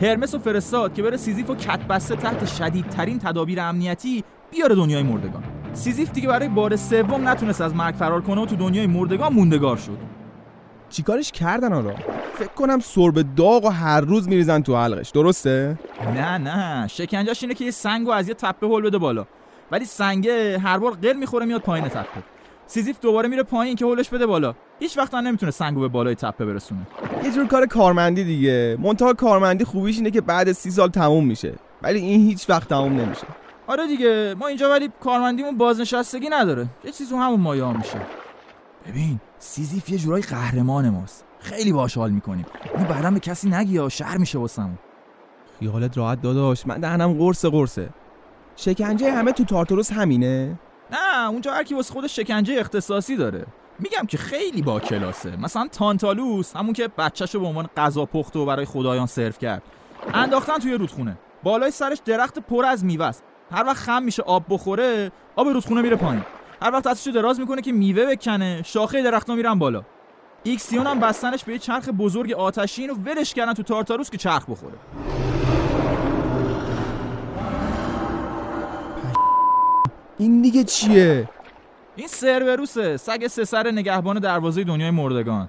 هرمسو 0.00 0.38
فرستاد 0.38 0.94
که 0.94 1.02
بره 1.02 1.16
سیزیفو 1.16 1.50
کت‌بسته 1.50 2.16
تحت 2.16 2.46
شدیدترین 2.46 3.18
تدابیر 3.18 3.60
امنیتی 3.60 4.24
بیاره 4.50 4.74
دنیای 4.74 5.02
مردگان. 5.02 5.42
سیزیف 5.72 6.12
دیگه 6.12 6.28
برای 6.28 6.48
بار 6.48 6.76
سوم 6.76 7.28
نتونست 7.28 7.60
از 7.60 7.74
مرگ 7.74 7.94
فرار 7.94 8.22
کنه 8.22 8.40
و 8.40 8.46
تو 8.46 8.56
دنیای 8.56 8.86
مردگان 8.86 9.32
موندگار 9.32 9.76
شد. 9.76 9.98
چیکارش 10.88 11.32
کردن 11.32 11.72
حالا؟ 11.72 11.94
فکر 12.34 12.48
کنم 12.48 12.78
سرب 12.78 13.34
داغ 13.34 13.64
و 13.64 13.68
هر 13.68 14.00
روز 14.00 14.28
میریزن 14.28 14.62
تو 14.62 14.76
حلقش. 14.76 15.10
درسته؟ 15.10 15.78
نه 16.14 16.38
نه. 16.38 16.86
شکنجهش 16.88 17.42
اینه 17.42 17.54
که 17.54 17.64
یه 17.64 17.70
سنگو 17.70 18.10
از 18.10 18.28
یه 18.28 18.34
تپه 18.34 18.66
هل 18.66 18.80
بده 18.82 18.98
بالا. 18.98 19.26
ولی 19.70 19.84
سنگه 19.84 20.58
هر 20.58 20.78
بار 20.78 20.92
قل 20.92 21.16
می‌خوره 21.16 21.46
میاد 21.46 21.60
پایین 21.60 21.88
تپه. 21.88 22.22
سیزیف 22.66 23.00
دوباره 23.00 23.28
میره 23.28 23.42
پایین 23.42 23.76
که 23.76 23.84
هولش 23.84 24.08
بده 24.08 24.26
بالا. 24.26 24.54
هیچ 24.78 24.98
وقت 24.98 25.14
نمی‌تونه 25.14 25.52
سنگو 25.52 25.80
به 25.80 25.88
بالای 25.88 26.14
تپه 26.14 26.44
برسونه. 26.44 26.86
یه 27.24 27.32
جور 27.32 27.46
کار 27.46 27.66
کارمندی 27.66 28.24
دیگه. 28.24 28.76
منتها 28.80 29.12
کارمندی 29.12 29.64
خوبیش 29.64 29.96
اینه 29.96 30.10
که 30.10 30.20
بعد 30.20 30.52
سی 30.52 30.70
سال 30.70 30.88
تموم 30.88 31.26
میشه. 31.26 31.54
ولی 31.82 31.98
این 31.98 32.20
هیچ 32.20 32.50
وقت 32.50 32.68
تموم 32.68 33.00
نمیشه. 33.00 33.26
آره 33.66 33.86
دیگه 33.86 34.34
ما 34.38 34.46
اینجا 34.46 34.70
ولی 34.70 34.90
کارمندیمون 35.00 35.58
بازنشستگی 35.58 36.28
نداره. 36.28 36.66
یه 36.84 36.92
چیز 36.92 37.12
همون 37.12 37.40
مایه 37.40 37.64
ها 37.64 37.72
میشه. 37.72 38.00
ببین 38.88 39.20
سیزیف 39.38 39.90
یه 39.90 39.98
جورایی 39.98 40.22
قهرمان 40.22 40.90
ماست. 40.90 41.24
خیلی 41.40 41.72
باش 41.72 41.96
حال 41.96 42.10
می‌کنیم. 42.10 42.46
اون 42.74 42.84
بعدا 42.84 43.10
به 43.10 43.20
کسی 43.20 43.48
نگی‌ها 43.48 43.72
شر 43.72 44.16
میشه 44.16 44.38
واسمون. 44.38 44.78
خیالت 45.58 45.98
راحت 45.98 46.22
داداش. 46.22 46.66
من 46.66 46.80
دهنم 46.80 47.12
قرص 47.12 47.44
قرصه. 47.44 47.88
شکنجه 48.56 49.12
همه 49.12 49.32
تو 49.32 49.44
تارتاروس 49.44 49.92
همینه؟ 49.92 50.58
نه 50.90 51.28
اونجا 51.28 51.52
هر 51.52 51.64
کی 51.64 51.74
واسه 51.74 51.92
خودش 51.92 52.16
شکنجه 52.16 52.60
اختصاصی 52.60 53.16
داره. 53.16 53.46
میگم 53.78 54.06
که 54.06 54.18
خیلی 54.18 54.62
با 54.62 54.80
کلاسه. 54.80 55.36
مثلا 55.36 55.68
تانتالوس 55.68 56.56
همون 56.56 56.72
که 56.72 56.88
بچه‌شو 56.88 57.40
به 57.40 57.46
عنوان 57.46 57.68
غذا 57.76 58.04
پخت 58.04 58.36
و 58.36 58.46
برای 58.46 58.64
خدایان 58.64 59.06
سرو 59.06 59.32
کرد. 59.32 59.62
انداختن 60.14 60.58
توی 60.58 60.74
رودخونه. 60.74 61.18
بالای 61.42 61.70
سرش 61.70 61.98
درخت 62.04 62.38
پر 62.38 62.64
از 62.64 62.84
میوه 62.84 63.06
است. 63.06 63.24
هر 63.50 63.64
وقت 63.66 63.76
خم 63.76 64.02
میشه 64.02 64.22
آب 64.22 64.44
بخوره 64.48 65.12
آب 65.36 65.48
رودخونه 65.48 65.82
میره 65.82 65.96
پایین. 65.96 66.22
هر 66.62 66.72
وقت 66.72 66.84
دستشو 66.84 67.10
دراز 67.10 67.40
می‌کنه 67.40 67.62
که 67.62 67.72
میوه 67.72 68.06
بکنه 68.06 68.62
شاخه 68.62 69.02
درختها 69.02 69.36
میرن 69.36 69.58
بالا. 69.58 69.82
ایکسیون 70.42 70.86
هم 70.86 71.00
بستنش 71.00 71.44
به 71.44 71.52
یه 71.52 71.58
چرخ 71.58 71.88
بزرگ 71.88 72.32
آتشین 72.32 72.90
و 72.90 72.94
ولش 72.94 73.34
کردن 73.34 73.52
تو 73.52 73.62
تارتاروس 73.62 74.10
که 74.10 74.16
چرخ 74.16 74.50
بخوره. 74.50 74.74
این 80.18 80.42
دیگه 80.42 80.64
چیه؟ 80.64 81.28
این 81.96 82.08
سربروسه 82.08 82.96
سگ 82.96 83.26
سه 83.26 83.44
سر 83.44 83.70
نگهبان 83.70 84.18
دروازه 84.18 84.64
دنیای 84.64 84.90
مردگان. 84.90 85.48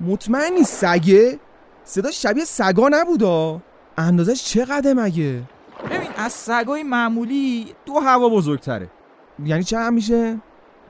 مطمئنی 0.00 0.62
سگه؟ 0.62 1.38
صداش 1.84 2.22
شبیه 2.22 2.44
سگا 2.44 2.88
نبودا؟ 2.92 3.60
اندازش 3.98 4.44
چقدر 4.44 4.92
مگه؟ 4.92 5.42
ببین 5.90 6.10
از 6.16 6.32
سگای 6.32 6.82
معمولی 6.82 7.74
دو 7.86 7.94
هوا 7.94 8.28
بزرگتره. 8.28 8.90
یعنی 9.44 9.64
چه 9.64 9.78
هم 9.78 9.94
میشه 9.94 10.34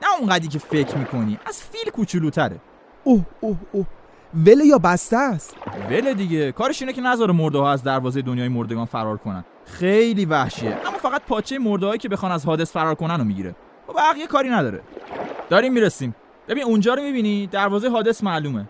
نه 0.01 0.19
اونقدی 0.19 0.47
که 0.47 0.59
فکر 0.59 0.97
می‌کنی 0.97 1.39
از 1.45 1.61
فیل 1.63 1.91
کوچولوتره. 1.91 2.59
اوه 3.03 3.21
اوه 3.41 3.57
اوه. 3.71 3.85
وله 4.45 4.65
یا 4.65 4.77
بسته 4.77 5.17
است؟ 5.17 5.55
وله 5.89 6.13
دیگه 6.13 6.51
کارش 6.51 6.81
اینه 6.81 6.93
که 6.93 7.01
نذاره 7.01 7.33
مرده 7.33 7.57
ها 7.57 7.71
از 7.71 7.83
دروازه 7.83 8.21
دنیای 8.21 8.47
مردگان 8.47 8.85
فرار 8.85 9.17
کنن. 9.17 9.45
خیلی 9.65 10.25
وحشیه. 10.25 10.77
اما 10.87 10.97
فقط 10.97 11.21
پاچه 11.21 11.59
مرده 11.59 11.97
که 11.97 12.09
بخوان 12.09 12.31
از 12.31 12.45
حادث 12.45 12.71
فرار 12.71 12.95
کنن 12.95 13.17
رو 13.17 13.23
می‌گیره. 13.23 13.55
و 13.89 13.93
بقیه 13.93 14.27
کاری 14.27 14.49
نداره. 14.49 14.81
داریم 15.49 15.73
می‌رسیم. 15.73 16.15
ببین 16.47 16.63
اونجا 16.63 16.93
رو 16.93 17.01
می‌بینی؟ 17.01 17.47
دروازه 17.47 17.89
حادث 17.89 18.23
معلومه. 18.23 18.65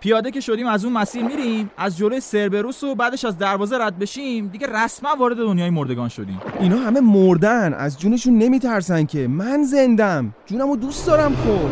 پیاده 0.00 0.30
که 0.30 0.40
شدیم 0.40 0.66
از 0.66 0.84
اون 0.84 0.92
مسیر 0.92 1.24
میریم 1.24 1.70
از 1.76 1.96
جلوی 1.96 2.20
سربروس 2.20 2.84
و 2.84 2.94
بعدش 2.94 3.24
از 3.24 3.38
دروازه 3.38 3.78
رد 3.78 3.98
بشیم. 3.98 4.48
دیگه 4.48 4.66
رسما 4.66 5.16
وارد 5.18 5.36
دنیای 5.36 5.70
مردگان 5.70 6.08
شدیم. 6.08 6.40
اینا 6.60 6.76
همه 6.76 7.00
مردن. 7.00 7.74
از 7.74 8.00
جونشون 8.00 8.38
نمیترسن 8.38 9.04
که. 9.04 9.28
من 9.28 9.62
زندم. 9.62 10.34
جونمو 10.46 10.76
دوست 10.76 11.06
دارم 11.06 11.36
خب. 11.36 11.68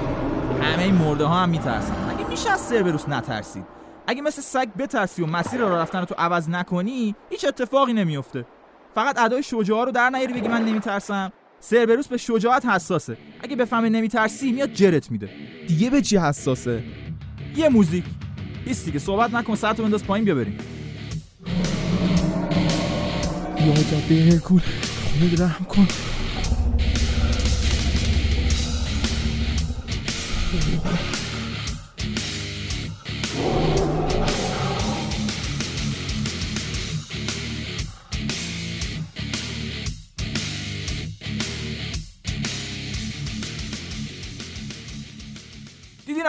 همه 0.64 0.82
این 0.82 0.94
مرده 0.94 1.24
ها 1.24 1.34
هم 1.34 1.48
میترسن. 1.48 1.94
اگه 2.10 2.30
میشه 2.30 2.50
از 2.50 2.60
سربروس 2.60 3.08
نترسید 3.08 3.64
اگه 4.06 4.22
مثل 4.22 4.42
سگ 4.42 4.68
بترسی 4.78 5.22
و 5.22 5.26
مسیر 5.26 5.60
رو 5.60 5.74
رفتن 5.74 5.98
رو 5.98 6.04
تو 6.04 6.14
عوض 6.18 6.48
نکنی 6.48 7.14
هیچ 7.30 7.44
اتفاقی 7.44 7.92
نمیفته 7.92 8.44
فقط 8.94 9.18
ادای 9.18 9.42
شجاع 9.42 9.84
رو 9.84 9.92
در 9.92 10.10
نیاری 10.10 10.32
بگی 10.32 10.48
من 10.48 10.64
نمیترسم. 10.64 11.32
سربروس 11.60 12.06
به 12.06 12.16
شجاعت 12.16 12.66
حساسه. 12.66 13.16
اگه 13.40 13.56
بفهمه 13.56 13.88
نمیترسی 13.88 14.52
میاد 14.52 14.72
جرت 14.72 15.10
میده. 15.10 15.30
دیگه 15.68 15.90
به 15.90 16.02
چی 16.02 16.16
حساسه؟ 16.16 16.82
یه 17.56 17.68
موزیک. 17.68 18.04
ایستی 18.66 18.92
که 18.92 18.98
صحبت 18.98 19.34
نکن 19.34 19.54
ساعتو 19.54 19.82
بنداز 19.82 20.04
پایین 20.04 20.24
بیا 20.24 20.34
بریم. 20.34 20.58
یا 23.66 23.74
جاده 23.74 24.42
رحم 25.44 25.64
کن. 25.64 25.88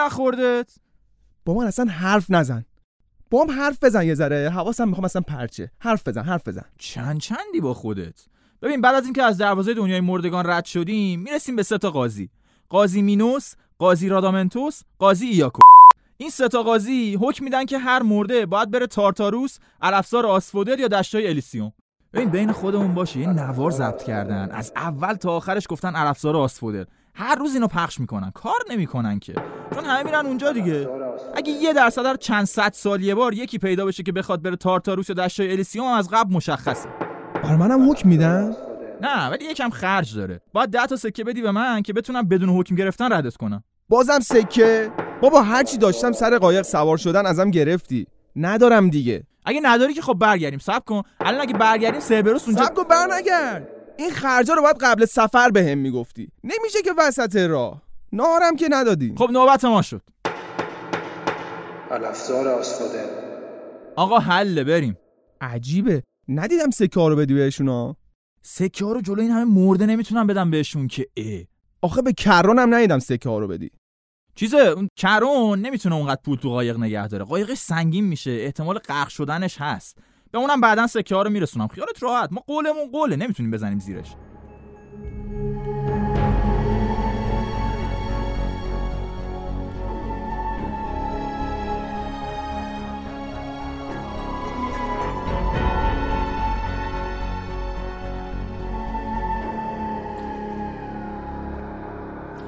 نخوردت. 0.00 0.74
با 1.44 1.54
من 1.54 1.66
اصلا 1.66 1.84
حرف 1.84 2.30
نزن. 2.30 2.64
با 3.30 3.44
هم 3.44 3.50
حرف 3.50 3.84
بزن 3.84 4.06
یه 4.06 4.14
ذره. 4.14 4.50
حواسم 4.50 4.88
می‌خوام 4.88 5.04
اصلا 5.04 5.22
پرچه. 5.22 5.70
حرف 5.78 6.08
بزن 6.08 6.22
حرف 6.22 6.48
بزن. 6.48 6.64
چند 6.78 7.20
چندی 7.20 7.60
با 7.60 7.74
خودت؟ 7.74 8.26
ببین 8.62 8.80
بعد 8.80 8.94
از 8.94 9.04
اینکه 9.04 9.22
از 9.22 9.38
دروازه 9.38 9.74
دنیای 9.74 10.00
مردگان 10.00 10.46
رد 10.46 10.64
شدیم 10.64 11.20
می‌رسیم 11.20 11.56
به 11.56 11.62
سه 11.62 11.78
تا 11.78 11.90
قاضی. 11.90 12.30
قاضی 12.68 13.02
مینوس 13.02 13.54
قاضی 13.78 14.08
رادامنتوس 14.08 14.82
قاضی 14.98 15.26
ایاکو. 15.26 15.60
این 16.16 16.30
سه 16.30 16.48
تا 16.48 16.62
قاضی 16.62 17.18
حکم 17.20 17.44
میدن 17.44 17.64
که 17.64 17.78
هر 17.78 18.02
مرده 18.02 18.46
باید 18.46 18.70
بره 18.70 18.86
تارتاروس 18.86 19.58
الافسار 19.80 20.26
آسفودل 20.26 20.78
یا 20.78 20.88
دشتای 20.88 21.28
الیسیوم 21.28 21.72
ببین 22.12 22.30
بین 22.30 22.52
خودمون 22.52 22.94
باشه 22.94 23.20
یه 23.20 23.26
نوار 23.26 23.70
ضبط 23.70 24.02
کردن. 24.02 24.50
از 24.50 24.72
اول 24.76 25.14
تا 25.14 25.32
آخرش 25.32 25.66
گفتن 25.68 25.96
الافسار 25.96 26.36
آسفودل 26.36 26.84
هر 27.20 27.34
روز 27.34 27.54
اینو 27.54 27.66
پخش 27.66 28.00
می‌کنن. 28.00 28.30
کار 28.30 28.54
نمی‌کنن 28.70 29.18
که. 29.18 29.34
چون 29.74 29.84
همه 29.84 30.02
میرن 30.02 30.26
اونجا 30.26 30.52
دیگه. 30.52 30.88
اگه 31.34 31.52
یه 31.52 31.72
درصد 31.72 32.06
هر 32.06 32.16
چند 32.16 32.44
صد 32.44 32.72
سال 32.72 33.02
یه 33.02 33.14
بار 33.14 33.34
یکی 33.34 33.58
پیدا 33.58 33.84
بشه 33.84 34.02
که 34.02 34.12
بخواد 34.12 34.42
بره 34.42 34.56
تارتاروس 34.56 35.08
یا 35.08 35.14
دشتای 35.14 35.52
الیسیوم 35.52 35.86
از 35.86 36.08
قبل 36.12 36.34
مشخصه. 36.34 36.88
بر 37.42 37.56
منم 37.56 37.90
حکم 37.90 38.08
میدن؟ 38.08 38.56
نه 39.00 39.28
ولی 39.30 39.44
یکم 39.44 39.70
خرج 39.70 40.16
داره. 40.16 40.40
باید 40.52 40.70
ده 40.70 40.86
تا 40.86 40.96
سکه 40.96 41.24
بدی 41.24 41.42
به 41.42 41.50
من 41.50 41.82
که 41.82 41.92
بتونم 41.92 42.28
بدون 42.28 42.48
حکم 42.48 42.74
گرفتن 42.74 43.12
ردت 43.12 43.36
کنم. 43.36 43.64
بازم 43.88 44.20
سکه؟ 44.20 44.90
بابا 45.20 45.42
هرچی 45.42 45.78
داشتم 45.78 46.12
سر 46.12 46.38
قایق 46.38 46.62
سوار 46.62 46.96
شدن 46.96 47.26
ازم 47.26 47.50
گرفتی. 47.50 48.06
ندارم 48.36 48.90
دیگه. 48.90 49.22
اگه 49.44 49.60
نداری 49.62 49.94
که 49.94 50.02
خب 50.02 50.14
برگردیم. 50.14 50.58
صبر 50.58 50.78
کن. 50.78 51.02
الان 51.20 51.40
اگه 51.40 51.54
برگردیم 51.54 52.00
سربروس 52.00 52.48
اونجا 52.48 52.64
سب 52.64 52.74
کن 52.74 52.82
بر 52.82 53.06
نگرد 53.18 53.68
این 54.00 54.10
خرجا 54.10 54.54
رو 54.54 54.62
باید 54.62 54.76
قبل 54.80 55.04
سفر 55.04 55.50
بهم 55.50 55.78
می‌گفتی. 55.78 56.28
نمیشه 56.44 56.82
که 56.84 56.90
وسط 56.98 57.36
راه. 57.36 57.82
نارم 58.12 58.56
که 58.56 58.68
ندادی. 58.70 59.14
خب 59.18 59.30
نوبت 59.32 59.64
ما 59.64 59.82
شد. 59.82 60.02
الافزار 61.90 62.48
آسفادل 62.48 63.06
آقا 63.96 64.18
حله 64.18 64.64
بریم. 64.64 64.98
عجیبه. 65.40 66.02
ندیدم 66.28 66.70
سکه 66.70 67.00
رو 67.08 67.16
بدی 67.16 67.34
بهشونا 67.34 67.96
سکه 68.42 68.84
ها 68.84 68.92
رو 68.92 69.00
جلو 69.00 69.20
این 69.20 69.30
همه 69.30 69.44
مرده 69.44 69.86
نمی‌تونم 69.86 70.26
بدم 70.26 70.50
بهشون 70.50 70.88
که 70.88 71.06
اه. 71.16 71.40
آخه 71.82 72.02
به 72.02 72.12
کرانم 72.12 72.74
ندیدم 72.74 72.98
سکه 72.98 73.30
رو 73.30 73.48
بدی. 73.48 73.70
چیزه 74.34 74.58
اون 74.58 74.88
کرون 74.96 75.60
نمی‌تونه 75.60 75.94
اونقدر 75.94 76.20
پول 76.24 76.38
تو 76.38 76.48
قایق 76.48 76.78
نگه 76.78 77.08
داره. 77.08 77.24
قایقش 77.24 77.58
سنگین 77.58 78.04
میشه. 78.04 78.30
احتمال 78.30 78.78
غرق 78.78 79.08
شدنش 79.08 79.56
هست. 79.58 79.98
به 80.32 80.38
اونم 80.38 80.60
بعدا 80.60 80.86
سکه 80.86 81.14
ها 81.14 81.22
رو 81.22 81.30
میرسونم. 81.30 81.68
خیالت 81.68 82.02
راحت. 82.02 82.32
ما 82.32 82.42
قولمون 82.46 82.90
قوله. 82.92 83.16
نمی‌تونیم 83.16 83.50
بزنیم 83.50 83.78
زیرش. 83.78 84.14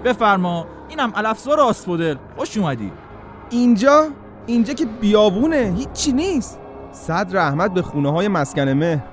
بفرما. 0.05 0.67
اینم 0.89 1.13
الافزار 1.15 1.61
آسفودل. 1.61 2.17
خوش 2.37 2.57
اومدی. 2.57 2.93
اینجا؟ 3.51 4.09
اینجا 4.47 4.75
که 4.75 4.87
بیابونه. 4.87 5.75
هیچی 5.77 6.13
نیست. 6.13 6.62
صد 6.93 7.37
رحمت 7.37 7.75
به 7.75 7.83
خونه 7.83 8.13
های 8.13 8.29
مسکن 8.29 8.69
مه 8.69 9.05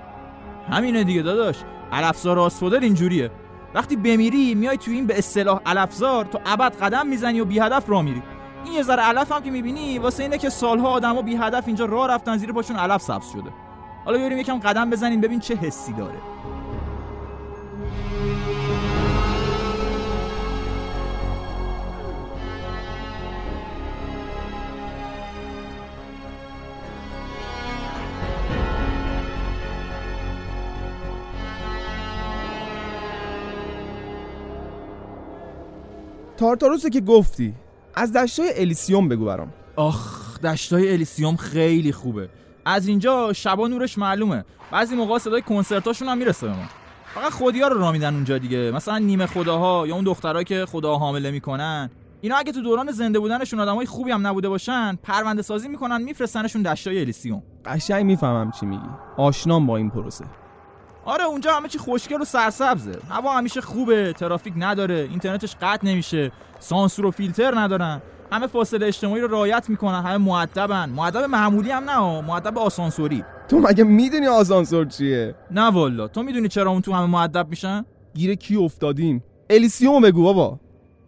همینه 0.71 1.03
دیگه 1.03 1.21
داداش. 1.21 1.63
الافزار 1.91 2.39
آسفودل 2.39 2.83
اینجوریه. 2.83 3.31
وقتی 3.75 3.95
بمیری 3.95 4.55
میای 4.55 4.77
تو 4.77 4.91
این 4.91 5.07
به 5.07 5.17
اصطلاح 5.17 5.61
الافزار 5.65 6.25
تو 6.25 6.39
ابد 6.45 6.75
قدم 6.81 7.07
می‌زنی 7.07 7.39
و 7.39 7.45
بی 7.45 7.59
هدف 7.59 7.89
راه 7.89 8.01
میری. 8.01 8.23
این 8.65 8.73
یه 8.73 8.83
ذره 8.83 9.01
علف 9.01 9.31
هم 9.31 9.41
که 9.41 9.51
می‌بینی 9.51 9.99
واسه 9.99 10.23
اینه 10.23 10.37
که 10.37 10.49
سالها 10.49 10.89
آدما 10.89 11.21
بی 11.21 11.35
هدف 11.35 11.63
اینجا 11.67 11.85
راه 11.85 12.07
رفتن 12.07 12.37
زیر 12.37 12.51
پاشون 12.51 12.77
علف 12.77 13.01
سبز 13.01 13.25
شده. 13.33 13.49
حالا 14.05 14.17
بریم 14.17 14.37
یکم 14.37 14.59
قدم 14.59 14.89
بزنیم 14.89 15.21
ببین 15.21 15.39
چه 15.39 15.55
حسی 15.55 15.93
داره. 15.93 16.17
تارتاروسه 36.39 36.89
که 36.89 37.01
گفتی 37.01 37.53
از 37.95 38.13
دشتای 38.13 38.49
الیسیوم 38.55 39.09
بگو 39.09 39.25
برام. 39.25 39.53
آخ 39.75 40.39
دشتای 40.41 40.91
الیسیوم 40.91 41.35
خیلی 41.35 41.91
خوبه. 41.91 42.29
از 42.65 42.87
اینجا 42.87 43.33
شبا 43.33 43.67
نورش 43.67 43.97
معلومه. 43.97 44.45
بعضی 44.71 44.95
موقع 44.95 45.17
صدای 45.17 45.41
کنسرتاشون 45.41 46.07
هم 46.07 46.17
می‌رسه 46.17 46.47
به 46.47 46.53
ما. 46.53 46.63
فقط 47.13 47.31
خودیا 47.31 47.67
رو 47.67 47.79
را 47.79 47.91
میدن 47.91 48.13
اونجا 48.13 48.37
دیگه. 48.37 48.71
مثلا 48.71 48.97
نیمه 48.97 49.25
خداها 49.25 49.87
یا 49.87 49.95
اون 49.95 50.03
دخترها 50.03 50.43
که 50.43 50.65
خدا 50.65 50.95
حامله 50.95 51.31
می‌کنن. 51.31 51.89
اینا 52.21 52.35
اگه 52.35 52.51
تو 52.51 52.61
دوران 52.61 52.91
زنده 52.91 53.19
بودنشون 53.19 53.59
آدمای 53.59 53.85
خوبی 53.85 54.11
هم 54.11 54.27
نبوده 54.27 54.49
باشن 54.49 54.95
پرونده 55.03 55.41
سازی 55.41 55.67
می‌کنن 55.67 56.01
میفرستنشون 56.01 56.61
دشتای 56.61 56.99
الیسیوم. 56.99 57.43
قشنگ 57.65 58.05
می‌فهمم 58.05 58.51
چی 58.51 58.65
میگی. 58.65 58.89
آشنام 59.17 59.67
با 59.67 59.77
این 59.77 59.89
پروسه. 59.89 60.25
آره 61.09 61.23
اونجا 61.23 61.55
همه 61.55 61.67
چی 61.67 61.77
خوشگل 61.77 62.21
و 62.21 62.25
سرسبزه. 62.25 62.99
هوا 63.09 63.37
همیشه 63.37 63.61
خوبه 63.61 64.13
ترافیک 64.13 64.53
نداره 64.57 65.07
اینترنتش 65.09 65.55
قطع 65.61 65.87
نمیشه 65.87 66.31
سانسور 66.59 67.05
و 67.05 67.11
فیلتر 67.11 67.59
ندارن. 67.59 68.01
همه 68.31 68.47
فاصله 68.47 68.87
اجتماعی 68.87 69.21
رو 69.21 69.27
رعایت 69.27 69.69
می‌کنن 69.69 70.01
همه 70.01 70.17
مؤدبن 70.17 70.89
مؤدب 70.89 71.23
معمولی 71.23 71.71
هم 71.71 71.89
نه 71.89 72.21
مؤدب 72.21 72.57
آسانسوری. 72.57 73.23
تو 73.47 73.59
مگه 73.59 73.83
می‌دونی 73.83 74.27
آسانسور 74.27 74.85
چیه؟ 74.85 75.35
نه 75.51 75.69
والا 75.69 76.07
تو 76.07 76.23
می‌دونی 76.23 76.47
چرا 76.47 76.71
اون 76.71 76.81
تو 76.81 76.93
همه 76.93 77.05
معدب 77.05 77.49
میشن؟ 77.49 77.85
گیر 78.13 78.35
کی 78.35 78.55
افتادیم 78.55 79.23
الیسیوم 79.49 80.01
بگو 80.01 80.23
بابا. 80.23 80.59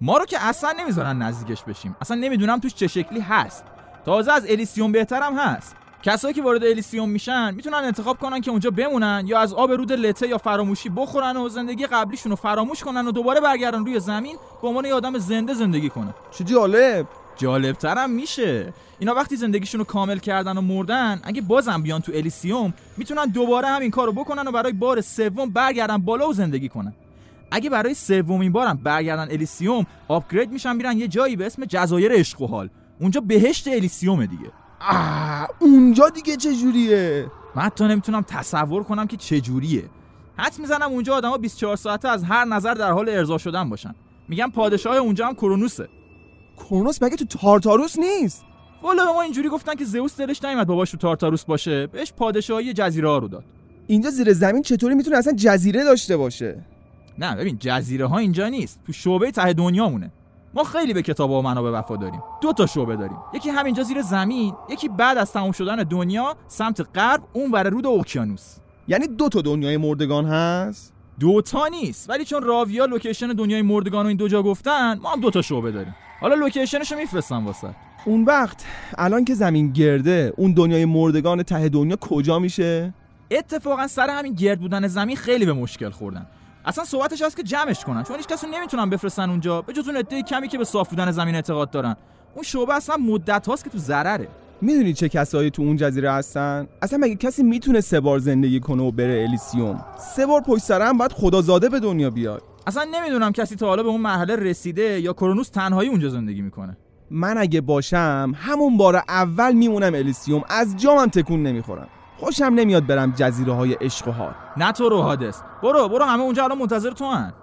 ما 0.02 0.18
رو 0.18 0.26
که 0.26 0.38
اصلا 0.42 0.74
نمی‌ذارن 0.80 1.22
نزدیکش 1.22 1.64
بشیم. 1.64 1.96
اصلا 2.02 2.18
نمی‌دونم 2.18 2.60
توش 2.60 2.74
چه 2.74 2.88
شکلی 2.88 3.20
هست. 3.20 3.66
تازه 4.06 4.32
از 4.32 4.46
الیسیوم 4.50 4.92
بهترم 4.92 5.38
هست. 5.38 5.76
کسایی 6.04 6.34
که 6.34 6.42
وارد 6.42 6.64
الیسیوم 6.64 7.10
میشن 7.10 7.54
می‌تونن 7.56 7.78
انتخاب 7.78 8.18
کنن 8.18 8.42
که 8.42 8.52
اونجا 8.52 8.70
بمونن 8.72 9.24
یا 9.26 9.40
از 9.40 9.54
آب 9.54 9.72
رود 9.72 9.92
لته 9.92 10.28
یا 10.28 10.38
فراموشی 10.38 10.90
بخورن 10.90 11.38
و 11.38 11.50
زندگی 11.50 11.86
قبلیشون 11.86 12.30
رو 12.30 12.36
فراموش 12.36 12.84
کنن 12.84 13.08
و 13.08 13.12
دوباره 13.12 13.40
برگردن 13.40 13.86
روی 13.86 14.00
زمین 14.00 14.38
به 14.62 14.68
عنوان 14.68 14.86
یه 14.86 14.94
آدم 14.94 15.18
زنده 15.18 15.54
زندگی 15.54 15.90
کنن. 15.90 16.14
چه 16.32 16.44
جالب. 16.44 17.08
جالبترم 17.38 18.10
میشه. 18.10 18.74
اینا 19.00 19.14
وقتی 19.14 19.36
زندگیشون 19.36 19.80
رو 19.80 19.86
کامل 19.86 20.18
کردن 20.18 20.58
و 20.58 20.62
مردن 20.62 21.22
اگه 21.24 21.42
بازم 21.42 21.82
بیان 21.82 22.02
تو 22.02 22.12
الیسیوم 22.16 22.74
می‌تونن 22.98 23.26
دوباره 23.26 23.68
همین 23.68 23.92
کارو 23.92 24.12
بکنن 24.12 24.48
و 24.48 24.52
برای 24.52 24.74
بار 24.74 25.02
سوم 25.02 25.50
برگردن 25.50 25.98
بالا 25.98 26.30
و 26.30 26.34
زندگی 26.34 26.70
کنن. 26.70 26.94
اگه 27.52 27.70
برای 27.70 27.94
سومین 27.94 28.52
بارم 28.52 28.80
برگردن 28.84 29.32
الیسیوم 29.32 29.86
آپگرید 30.08 30.52
میشن 30.52 30.76
میرن 30.76 30.98
یه 30.98 31.08
جایی 31.08 31.36
به 31.36 31.46
اسم 31.46 31.66
جزایر 31.66 32.12
عشق 32.12 32.42
و 32.42 32.48
حال. 32.48 32.70
اونجا 33.00 33.22
بهشت 33.22 33.68
الیسیومه 33.68 34.28
دیگه. 34.28 34.52
آه 34.90 35.48
اونجا 35.60 36.10
دیگه 36.10 36.36
چجوریه 36.38 37.32
من 37.56 37.62
حتی 37.62 37.84
نمی‌تونم 37.84 38.22
تصور 38.22 38.84
کنم 38.84 39.08
که 39.08 39.18
چجوریه 39.18 39.84
حد 40.38 40.60
می‌زنم 40.60 40.92
اونجا 40.92 41.16
آدما 41.16 41.38
24 41.38 41.76
ساعته 41.76 42.08
از 42.08 42.24
هر 42.24 42.46
نظر 42.46 42.74
در 42.74 42.92
حال 42.92 43.10
ارضا 43.10 43.38
شدن 43.38 43.70
باشن. 43.70 43.96
میگم 44.28 44.52
پادشاه 44.56 44.96
اونجا 44.98 45.28
هم 45.28 45.34
کرونوسه. 45.34 45.90
کرونوس 46.58 47.04
مگه 47.04 47.16
تو 47.16 47.26
تارتاروس 47.26 48.00
نیست؟ 48.00 48.46
والا 48.82 49.06
به 49.06 49.12
ما 49.12 49.22
اینجوری 49.22 49.50
گفتن 49.50 49.76
که 49.76 49.86
زئوس 49.86 50.18
دلش 50.18 50.44
نیومد 50.44 50.68
باباش 50.68 50.92
تو 50.92 50.98
تارتاروس 50.98 51.46
باشه. 51.46 51.88
بهش 51.88 52.14
پادشاهی 52.14 52.74
جزیره 52.74 53.10
ها 53.10 53.18
رو 53.18 53.28
داد. 53.28 53.44
اینجا 53.88 54.10
زیر 54.10 54.34
زمین 54.34 54.62
چطوری 54.62 54.96
می‌تونه 54.96 55.18
اصلا 55.18 55.34
جزیره 55.34 55.84
داشته 55.84 56.18
باشه؟ 56.18 56.66
نه 57.18 57.36
ببین 57.36 57.58
جزیره 57.60 58.08
ها 58.08 58.18
اینجا 58.18 58.48
نیست. 58.50 58.80
تو 58.88 58.94
شعبه 58.94 59.32
ته 59.32 59.54
دنیا 59.54 59.90
مونه 59.90 60.12
ما 60.54 60.64
خیلی 60.64 60.94
به 60.94 61.02
کتاب 61.02 61.32
و 61.32 61.42
منابع 61.42 61.70
وفا 61.70 61.96
داریم. 61.96 62.24
دو 62.42 62.54
تا 62.54 62.66
شعبه 62.66 62.96
داریم. 62.96 63.18
یکی 63.34 63.50
همینجا 63.50 63.84
زیر 63.84 64.02
زمین 64.02 64.54
یکی 64.70 64.90
بعد 64.90 65.18
از 65.18 65.34
تمام 65.34 65.52
شدن 65.52 65.76
دنیا 65.76 66.36
سمت 66.48 66.88
غرب 66.96 67.24
اون 67.34 67.52
ور 67.52 67.70
رود 67.70 67.88
اقیانوس. 67.88 68.58
یعنی 68.88 69.08
دو 69.08 69.30
تا 69.30 69.42
دنیای 69.42 69.78
مردگان 69.78 70.26
هست؟ 70.26 70.94
دوتا 71.20 71.68
نیست 71.68 72.10
ولی 72.10 72.26
چون 72.26 72.44
راویا 72.44 72.86
location 72.86 73.28
دنیای 73.28 73.62
مردگان 73.62 74.02
رو 74.04 74.08
این 74.08 74.18
دو 74.18 74.28
جا 74.28 74.44
گفتن 74.44 75.00
ما 75.02 75.10
هم 75.10 75.20
دو 75.20 75.30
تا 75.30 75.42
شعبه 75.42 75.72
داریم. 75.72 75.96
حالا 76.22 76.36
location 76.36 76.79
شو 76.79 76.96
میفرستم 76.96 77.46
واسه. 77.46 77.76
اون 78.06 78.24
وقت 78.24 78.66
الان 78.98 79.26
که 79.26 79.34
زمین 79.34 79.72
گرده 79.72 80.34
اون 80.38 80.54
دنیای 80.54 80.86
مردگان 80.86 81.44
ته 81.44 81.70
دنیا 81.70 81.96
کجا 81.96 82.40
میشه؟ 82.40 82.94
اتفاقا 83.32 83.88
سر 83.88 84.10
همین 84.10 84.34
گرد 84.34 84.60
بودن 84.60 84.88
زمین 84.88 85.16
خیلی 85.16 85.46
به 85.46 85.54
مشکل 85.54 85.90
خوردن. 85.90 86.26
اصلا 86.66 86.86
صحبتش 86.86 87.22
هست 87.22 87.38
که 87.38 87.44
جمعش 87.44 87.84
کنن 87.86 88.04
چون 88.04 88.18
هیچ 88.18 88.28
کسی 88.28 88.48
نمی‌تونن 88.48 88.90
بفرستن 88.90 89.30
اونجا 89.30 89.62
به 89.62 89.74
جز 89.74 89.88
اون 89.88 89.98
عده 89.98 90.22
کمی 90.22 90.48
که 90.48 90.58
به 90.58 90.64
صاف 90.64 90.90
بودن 90.90 91.12
زمین 91.12 91.36
اعتقاد 91.36 91.72
دارن. 91.72 91.96
اون 92.34 92.44
شعبه 92.44 92.76
اصلا 92.76 92.98
مدت 92.98 93.48
هاست 93.48 93.64
که 93.64 93.70
تو 93.70 93.78
ضرره. 93.78 94.28
می‌دونی 94.62 94.94
چه 94.94 95.10
کسایی 95.10 95.50
تو 95.50 95.62
اون 95.62 95.78
جزیره 95.78 96.12
هستن؟ 96.12 96.68
اصلا 96.82 97.00
مگه 97.00 97.16
کسی 97.16 97.44
می‌تونه 97.44 97.82
سه 97.82 98.00
بار 98.00 98.20
زندگی 98.20 98.60
کنه 98.60 98.84
و 98.84 98.92
بره 98.92 99.24
الیسیوم؟ 99.28 99.86
سه 100.16 100.26
بار 100.26 100.42
پشت 100.42 100.64
سر 100.64 100.82
هم 100.82 100.98
باید 100.98 101.12
خدازاده 101.12 101.70
به 101.70 101.80
دنیا 101.80 102.10
بیاد. 102.10 102.44
اصلا 102.68 102.84
نمی‌دونم 102.94 103.32
کسی 103.32 103.56
تا 103.56 103.68
حالا 103.68 103.84
به 103.84 103.90
اون 103.90 104.02
مرحله 104.02 104.36
رسیده 104.36 105.00
یا 105.00 105.14
کرونوس 105.14 105.50
تنهایی 105.50 105.90
اونجا 105.90 106.10
زندگی 106.10 106.42
می‌کنه. 106.42 106.78
من 107.12 107.38
اگه 107.38 107.62
باشم 107.62 108.34
همون 108.36 108.78
بار 108.78 108.96
اول 108.96 109.54
میمونم 109.54 109.94
الیسیوم 109.96 110.44
از 110.50 110.78
جامم 110.78 111.06
تکون 111.06 111.44
نمی‌خورم. 111.44 111.88
خوشم 112.22 112.46
نمیاد 112.56 112.86
برم 112.86 113.14
جزیره 113.18 113.54
های 113.54 113.74
عشق 113.74 114.08
و 114.08 114.12
حال. 114.12 114.34
نه 114.58 114.72
تو 114.72 114.90
رو 114.90 115.02
حادث. 115.02 115.40
برو 115.64 115.90
برو 115.90 116.06
همه 116.06 116.24
اونجا 116.24 116.44
الان 116.44 116.58
منتظر 116.58 116.92
تو 116.92 117.06
هن. 117.06 117.34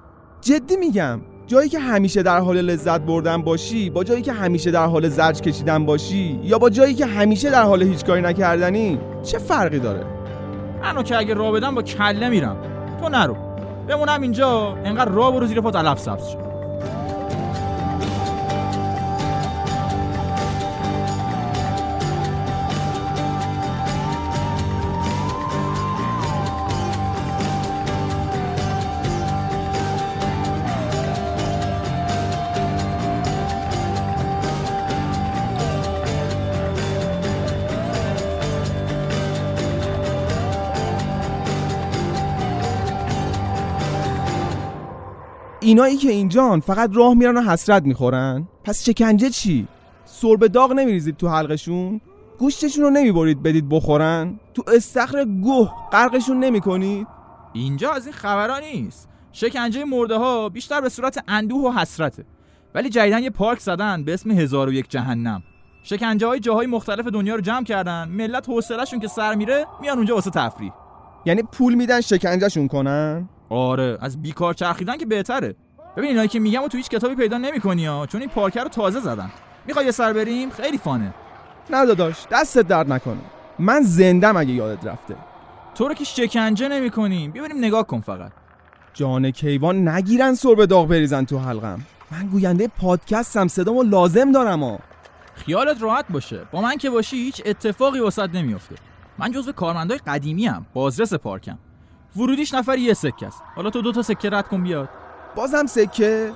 جدی 0.41 0.77
میگم 0.77 1.21
جایی 1.47 1.69
که 1.69 1.79
همیشه 1.79 2.23
در 2.23 2.41
حال 2.41 2.61
لذت 2.61 3.01
بردن 3.01 3.43
باشی 3.43 3.91
با 3.91 4.05
جایی 4.05 4.23
که 4.23 4.33
همیشه 4.33 4.71
در 4.71 4.87
حال 4.87 5.09
زرج 5.09 5.41
کشیدن 5.41 5.87
باشی 5.87 6.41
یا 6.43 6.59
با 6.59 6.71
جایی 6.71 6.95
که 6.95 7.07
همیشه 7.07 7.51
در 7.51 7.63
حال 7.63 7.83
هیچ 7.83 8.05
کاری 8.05 8.23
نکردنی 8.23 8.99
چه 9.23 9.39
فرقی 9.39 9.79
داره؟ 9.79 10.07
منو 10.83 11.03
که 11.03 11.17
اگه 11.17 11.35
راه 11.35 11.53
بدم 11.53 11.75
با 11.75 11.83
کله 11.83 12.29
میرم. 12.29 12.57
تو 13.03 13.09
نرو. 13.09 13.37
بمونم 13.89 14.23
اینجا 14.23 14.77
انقدر 14.85 15.11
راه 15.11 15.33
برو 15.33 15.47
زیر 15.47 15.61
پات 15.61 15.77
علف 15.77 15.99
سبز 15.99 16.29
شد 16.29 16.48
اینایی 45.69 45.97
که 45.97 46.11
اینجان 46.11 46.61
فقط 46.61 46.91
راه 46.93 47.15
میرن 47.15 47.37
و 47.37 47.41
حسرت 47.41 47.83
می‌خورن؟ 47.83 48.49
پس 48.65 48.85
شکنجه 48.85 49.31
چی؟ 49.31 49.69
سرب 50.05 50.47
داغ 50.47 50.73
نمیریزید 50.73 51.17
تو 51.17 51.29
حلقشون؟ 51.29 52.01
گوشتشون 52.39 52.85
رو 52.85 52.91
نمی‌برید 52.91 53.43
بدید 53.43 53.69
بخورن؟ 53.69 54.41
تو 54.55 54.63
استخر 54.75 55.25
گوه 55.25 55.73
غرقشون 55.93 56.41
نمی‌کنید؟ 56.41 57.07
اینجا 57.53 57.91
از 57.91 58.07
این 58.07 58.15
خبرها 58.15 58.59
نیست. 58.59 59.09
شکنجه 59.33 59.85
مرده 59.85 60.17
ها 60.17 60.49
بیشتر 60.49 60.81
به 60.81 60.89
صورت 60.89 61.25
اندوه 61.29 61.65
و 61.65 61.79
حسرته. 61.79 62.25
ولی 62.75 62.89
جدیدن 62.89 63.23
یه 63.23 63.31
پارک 63.31 63.61
زدن 63.61 64.05
به 64.05 64.15
اسم 64.15 64.31
هزار 64.31 64.69
و 64.69 64.73
یک 64.73 64.91
جهنم. 64.91 65.43
شکنجه 65.83 66.27
های 66.27 66.41
جاهای 66.41 66.67
مختلف 66.67 67.07
دنیا 67.07 67.35
رو 67.35 67.41
جمع 67.41 67.65
کردن. 67.65 68.09
ملت 68.09 68.49
حوصله‌شون 68.49 69.01
که 69.01 69.09
سر 69.09 69.35
میره 69.35 69.67
میان 69.81 69.97
اونجا 69.97 70.15
واسه 70.15 70.31
تفریح. 70.31 70.73
یعنی 71.27 71.43
پول 71.43 71.75
میدن 71.75 72.01
شکنجهشون 72.01 72.69
کنن؟ 72.69 73.29
آره 73.49 73.99
از 74.01 74.23
بیکار 74.23 74.55
چرخیدن 74.55 74.97
که 74.97 75.07
بهتره. 75.07 75.55
ببین 75.97 76.09
اینایی 76.09 76.29
که 76.29 76.39
میگم 76.39 76.63
و 76.63 76.69
تو 76.69 76.77
هیچ 76.77 76.89
کتابی 76.89 77.15
پیدا 77.15 77.39
نمی‌کنی 77.39 77.87
ها 77.87 78.07
چون 78.07 78.21
این 78.21 78.31
پارکر 78.31 78.63
رو 78.63 78.69
تازه 78.69 79.01
زدن. 79.01 79.31
می‌خوای 79.67 79.87
یه 79.87 79.93
سر 79.93 80.13
بریم؟ 80.13 80.51
خیلی 80.51 80.79
فانه. 80.79 81.15
نه 81.71 81.87
داداش 81.87 82.27
دستت 82.31 82.69
درد 82.69 82.93
نکنه. 82.93 83.21
من 83.59 83.81
زندم 83.83 84.37
اگه 84.37 84.53
یادت 84.53 84.87
رفته. 84.87 85.17
تو 85.75 85.89
رو 85.89 85.95
که 85.95 86.05
شکنجه 86.05 86.69
نمی‌کنیم 86.69 87.31
بیا 87.31 87.43
بریم 87.43 87.59
نگاه 87.59 87.87
کن 87.87 88.01
فقط. 88.01 88.33
جان 88.95 89.31
کیوان 89.31 89.89
نگیرن 89.89 90.35
سرب 90.35 90.65
داغ 90.65 90.89
بریزن 90.89 91.25
تو 91.25 91.39
حلقم. 91.39 91.81
من 92.11 92.27
گوینده 92.27 92.69
پادکستم 92.69 93.49
صدامو 93.49 93.83
لازم 93.83 94.33
دارم 94.33 94.65
ها. 94.65 94.79
خیالت 95.35 95.83
راحت 95.83 96.05
باشه. 96.11 96.41
با 96.53 96.61
من 96.61 96.77
که 96.77 96.91
باشی 96.91 97.17
هیچ 97.17 97.43
اتفاقی 97.47 98.01
وسط 98.01 98.35
نمیافته. 98.35 98.75
من 99.19 99.33
جزو 99.33 99.53
کارمندای 99.53 99.99
قدیمی 100.07 100.49
ام 100.49 100.67
بازرس 100.75 101.15
پارکم. 101.15 101.59
ورودیش 102.17 102.55
نفر 102.55 102.79
یه 102.79 102.95
سکه 102.95 103.27
است. 103.27 103.43
حالا 103.57 103.71
تو 103.71 103.83
دو 103.83 103.93
تا 103.93 104.03
سکه 104.03 104.31
رد 104.31 104.49
کن 104.49 104.63
بیاد. 104.63 104.89
بازم 105.37 105.67
سکه؟ 105.67 106.33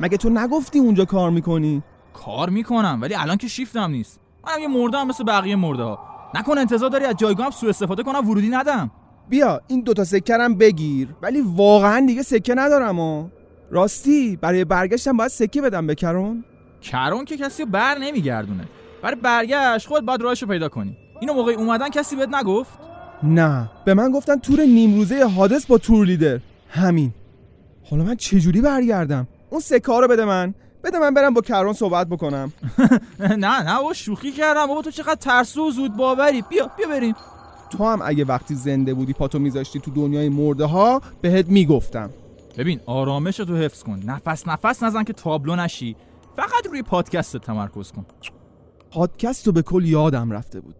مگه 0.00 0.16
تو 0.16 0.28
نگفتی 0.28 0.78
اونجا 0.78 1.04
کار 1.04 1.30
می‌کنی؟ 1.30 1.82
کار 2.12 2.50
می‌کنم 2.50 2.98
ولی 3.02 3.14
الان 3.14 3.36
که 3.36 3.48
شیفتم 3.48 3.90
نیست. 3.90 4.20
منم 4.46 4.62
یه 4.62 4.68
مرده 4.68 4.98
هم 4.98 5.08
مثل 5.08 5.24
بقیه 5.24 5.56
مرده 5.56 5.82
ها. 5.82 5.98
نکن 6.34 6.58
انتظار 6.58 6.90
داری 6.90 7.04
از 7.04 7.16
جایگاهم 7.16 7.50
سوء 7.50 7.70
استفاده 7.70 8.02
کنم 8.02 8.30
ورودی 8.30 8.48
ندم. 8.48 8.90
بیا 9.28 9.60
این 9.66 9.80
دوتا 9.80 10.04
سکرم 10.04 10.54
بگیر. 10.54 11.08
ولی 11.22 11.40
واقعا 11.40 12.06
دیگه 12.06 12.22
سکه 12.22 12.54
ندارم 12.54 13.00
ها. 13.00 13.28
راستی 13.70 14.36
برای 14.36 14.64
برگشتم 14.64 15.16
باید 15.16 15.30
سکه 15.30 15.62
بدم 15.62 15.86
به 15.86 15.94
کرون. 15.94 16.44
کرون 16.82 17.24
که 17.24 17.36
کسی 17.36 17.64
بر 17.64 17.98
نمیگردونه. 17.98 18.68
برای 19.02 19.16
برگشت 19.16 19.88
خود 19.88 20.06
باید 20.06 20.22
راهشو 20.22 20.46
پیدا 20.46 20.68
کنی. 20.68 20.96
اینو 21.20 21.34
موقع 21.34 21.52
اومدن 21.52 21.88
کسی 21.88 22.16
بهت 22.16 22.34
نگفت؟ 22.34 22.87
نه. 23.22 23.70
به 23.84 23.94
من 23.94 24.10
گفتن 24.10 24.36
تور 24.36 24.60
نیمروزه 24.60 25.24
حادث 25.24 25.66
با 25.66 25.78
تور 25.78 26.06
لیدر. 26.06 26.40
همین. 26.68 27.12
حالا 27.90 28.04
من 28.04 28.14
چجوری 28.14 28.60
برگردم؟ 28.60 29.28
اون 29.50 29.60
سکه 29.60 30.00
رو 30.00 30.08
بده 30.08 30.24
من. 30.24 30.54
بده 30.84 30.98
من 30.98 31.14
برم 31.14 31.34
با 31.34 31.40
کرون 31.40 31.72
صحبت 31.72 32.06
بکنم. 32.06 32.52
نه 33.20 33.62
نه 33.62 33.76
بابا 33.76 33.92
شوخی 33.92 34.32
کردم. 34.32 34.66
بابا 34.66 34.82
تو 34.82 34.90
چقدر 34.90 35.14
ترسو 35.14 35.68
و 35.68 35.70
زود 35.70 35.96
باوری. 35.96 36.42
بیا 36.42 36.70
بیا 36.76 36.88
بریم. 36.88 37.14
تو 37.70 37.84
هم 37.84 38.00
اگه 38.04 38.24
وقتی 38.24 38.54
زنده 38.54 38.94
بودی 38.94 39.12
پاتو 39.12 39.38
میذاشتی 39.38 39.80
تو 39.80 39.90
دنیای 39.90 40.28
مرده 40.28 40.64
ها 40.64 41.02
بهت 41.20 41.48
می‌گفتم. 41.48 42.10
ببین 42.58 42.80
آرامش 42.86 43.36
تو 43.36 43.56
حفظ 43.56 43.82
کن. 43.82 44.02
نفس 44.06 44.48
نفس 44.48 44.82
نزن 44.82 45.04
که 45.04 45.12
تابلو 45.12 45.56
نشی. 45.56 45.96
فقط 46.36 46.66
روی 46.70 46.82
پادکست 46.82 47.36
تمرکز 47.36 47.92
کن. 47.92 48.06
پادکست 48.90 49.46
رو 49.46 49.52
به 49.52 49.62
کل 49.62 49.84
یادم 49.84 50.30
رفته 50.30 50.60
بود. 50.60 50.74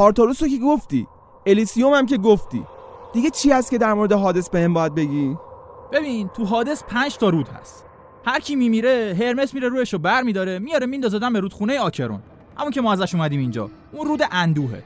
تارتاروس 0.00 0.42
رو 0.42 0.48
که 0.48 0.58
گفتی. 0.58 1.06
الیسیوم 1.46 1.94
هم 1.94 2.06
که 2.06 2.16
گفتی. 2.18 2.64
دیگه 3.12 3.30
چی 3.30 3.50
هست 3.50 3.70
که 3.70 3.78
در 3.78 3.94
مورد 3.94 4.12
حادث 4.12 4.50
بهم 4.50 4.74
باید 4.74 4.94
بگی؟ 4.94 5.36
ببین 5.92 6.28
تو 6.28 6.44
حادث 6.44 6.82
پنج 6.84 7.16
تا 7.16 7.28
رود 7.28 7.48
هست. 7.48 7.84
هر 8.26 8.40
کی 8.40 8.56
میمیره 8.56 9.16
هرمس 9.20 9.54
میره 9.54 9.68
رویشو 9.68 9.98
بر 9.98 10.22
میداره 10.22 10.58
میاره 10.58 10.86
میندازه 10.86 11.18
دم 11.18 11.36
رودخونه 11.36 11.80
آکرون. 11.80 12.20
همون 12.58 12.70
که 12.70 12.80
ما 12.80 12.92
ازش 12.92 13.14
اومدیم 13.14 13.40
اینجا. 13.40 13.70
اون 13.92 14.06
رود 14.06 14.22
اندوهه. 14.30 14.82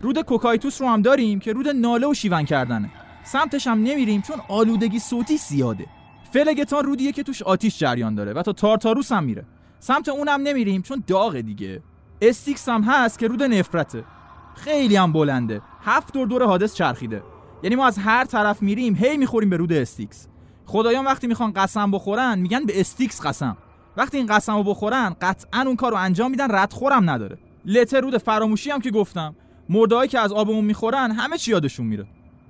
رود 0.00 0.20
کوکایتوس 0.20 0.80
رو 0.80 0.88
هم 0.88 1.02
داریم 1.02 1.38
که 1.38 1.52
رود 1.52 1.68
ناله 1.68 2.06
و 2.06 2.14
شیون 2.14 2.44
کردنه. 2.44 2.90
سمتش 3.24 3.66
هم 3.66 3.78
نمیریم 3.82 4.22
چون 4.22 4.36
آلودگی 4.48 4.98
صوتی 4.98 5.36
زیاده. 5.36 5.86
فلگتان 6.32 6.84
رودیه 6.84 7.12
که 7.12 7.22
توش 7.22 7.42
آتیش 7.42 7.78
جریان 7.78 8.14
داره 8.14 8.32
و 8.32 8.42
تا 8.42 8.52
تارتاروس 8.52 9.12
هم 9.12 9.24
میره. 9.24 9.44
سمت 9.78 10.08
اونم 10.08 10.40
نمیریم 10.40 10.82
چون 10.82 11.04
داغه 11.06 11.42
دیگه. 11.42 11.82
استیکس 12.20 12.68
هم 12.68 12.82
هست 12.82 13.18
که 13.18 13.28
رود 13.28 13.42
نفرته. 13.42 14.04
خیلی 14.54 14.96
هم 14.96 15.12
بلنده. 15.12 15.60
هفت 15.84 16.12
دور 16.12 16.26
دور 16.26 16.46
هادس 16.46 16.74
چرخیده. 16.74 17.22
یعنی 17.62 17.76
ما 17.76 17.86
از 17.86 17.98
هر 17.98 18.24
طرف 18.24 18.62
میریم 18.62 18.94
هی 18.94 19.16
می‌خوریم 19.16 19.50
به 19.50 19.56
رود 19.56 19.72
استیکس. 19.72 20.26
خدایان 20.66 21.04
وقتی 21.04 21.26
می‌خوان 21.26 21.52
قسم 21.52 21.90
بخورن 21.90 22.38
میگن 22.38 22.64
به 22.64 22.80
استیکس 22.80 23.20
قسم. 23.20 23.56
وقتی 23.96 24.16
این 24.16 24.26
قسم 24.26 24.56
رو 24.56 24.62
بخورن 24.62 25.16
قطعا 25.20 25.62
اون 25.66 25.76
کار 25.76 25.90
رو 25.90 25.96
انجام 25.96 26.30
میدن 26.30 26.46
ردخورم 26.50 27.10
نداره. 27.10 27.38
لته 27.64 28.00
رود 28.00 28.18
فراموشی 28.18 28.70
هم 28.70 28.80
که 28.80 28.90
گفتم. 28.90 29.34
مرده‌هایی 29.68 30.08
که 30.08 30.18
از 30.18 30.32
آب 30.32 30.48
اون 30.48 30.64
می‌خورن 30.64 31.10
همه 31.10 31.38
چی 31.38 31.50
یادشون 31.50 31.86
میره. 31.86 32.06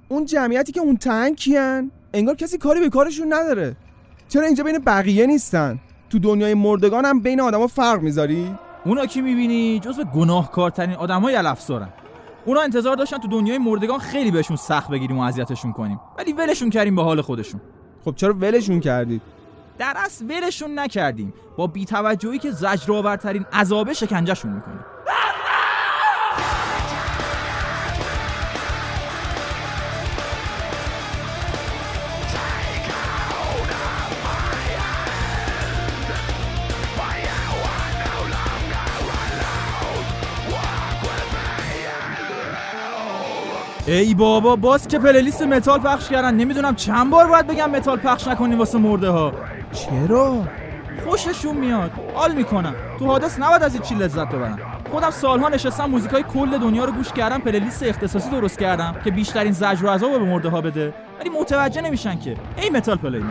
اون 0.09 0.25
جمعیتی 0.25 0.73
که 0.73 0.81
اون 0.81 0.97
تنگ 0.97 1.37
کیان 1.37 1.91
انگار 2.15 2.35
کسی 2.35 2.59
کاری 2.59 2.81
به 2.81 2.89
کارشون 2.89 3.33
نداره. 3.33 3.77
چرا 4.29 4.43
اینجا 4.43 4.65
بین 4.65 4.79
بقیه 4.79 5.27
نیستن؟ 5.27 5.81
تو 6.11 6.19
دنیای 6.19 6.55
مردگان 6.55 7.05
هم 7.05 7.21
بین 7.21 7.41
آدما 7.41 7.67
فرق 7.67 8.01
می‌ذاری؟ 8.01 8.55
اونا 8.85 9.07
کی 9.07 9.21
می‌بینی 9.21 9.81
جزو 9.81 10.05
گناهکارترین 10.05 10.97
آدمای 10.97 11.37
الافسارن 11.37 11.89
اونا 12.45 12.61
انتظار 12.61 12.97
داشتن 12.97 13.19
تو 13.19 13.29
دنیای 13.29 13.59
مردگان 13.59 13.99
خیلی 13.99 14.31
بهشون 14.31 14.57
سخت 14.57 14.91
بگیریم 14.91 15.19
و 15.19 15.23
اذیتشون 15.23 15.73
کنیم. 15.73 16.01
ولی 16.19 16.33
ولشون 16.33 16.71
کردیم 16.71 16.97
به 16.97 17.03
حال 17.03 17.21
خودشون. 17.21 17.61
خب 18.05 18.15
چرا 18.15 18.35
ولشون 18.35 18.81
کردید 18.81 19.23
در 19.79 19.95
اصل 19.97 20.25
ولشون 20.25 20.79
نکردیم. 20.79 21.35
با 21.57 21.67
بیتوجهی 21.67 22.39
که 22.39 22.51
زجرآورترین 22.51 23.47
عذاب 23.53 23.93
شکنجهشون 23.93 24.53
می‌کنیم. 24.53 24.85
ای 43.93 44.15
بابا 44.15 44.57
باز 44.57 44.89
که 44.89 44.99
playlist 44.99 45.43
metal 45.43 45.81
پخش 45.81 46.09
کردن. 46.09 46.35
نمی‌دونم 46.35 46.75
چند 46.75 47.11
بار 47.11 47.27
باید 47.27 47.47
بگم 47.47 47.71
متال 47.71 47.99
پخش 47.99 48.29
نکنی 48.29 48.55
واسه 48.55 48.79
مرده 48.79 49.09
ها. 49.09 49.33
چرا؟ 49.73 50.45
خوششون 51.05 51.57
میاد. 51.57 51.91
حال 52.15 52.35
می‌کنم. 52.35 52.75
تو 52.99 53.07
هادس 53.07 53.39
نباید 53.41 53.63
از 53.63 53.75
هیچی 53.75 53.95
لذت 53.95 54.29
ببرم. 54.29 54.59
خودم 54.91 55.11
سالها 55.11 55.49
نشستم 55.49 55.85
موزیکای 55.85 56.23
کل 56.23 56.59
دنیا 56.59 56.85
رو 56.85 56.93
گوش 56.93 57.13
کردم 57.13 57.39
playlist 57.39 57.83
اختصاصی 57.83 58.31
درست 58.31 58.59
کردم 58.59 58.97
که 59.05 59.11
بیشترین 59.11 59.53
زجر 59.53 59.85
و 59.85 59.89
عذاب 59.89 60.13
به 60.13 60.19
مرده 60.19 60.49
ها 60.49 60.61
بده. 60.61 60.95
ولی 61.21 61.31
متوجه 61.41 61.81
نمیشن 61.81 62.19
که 62.19 62.37
هی 62.57 62.71
metal 62.71 62.97
play 62.97 63.25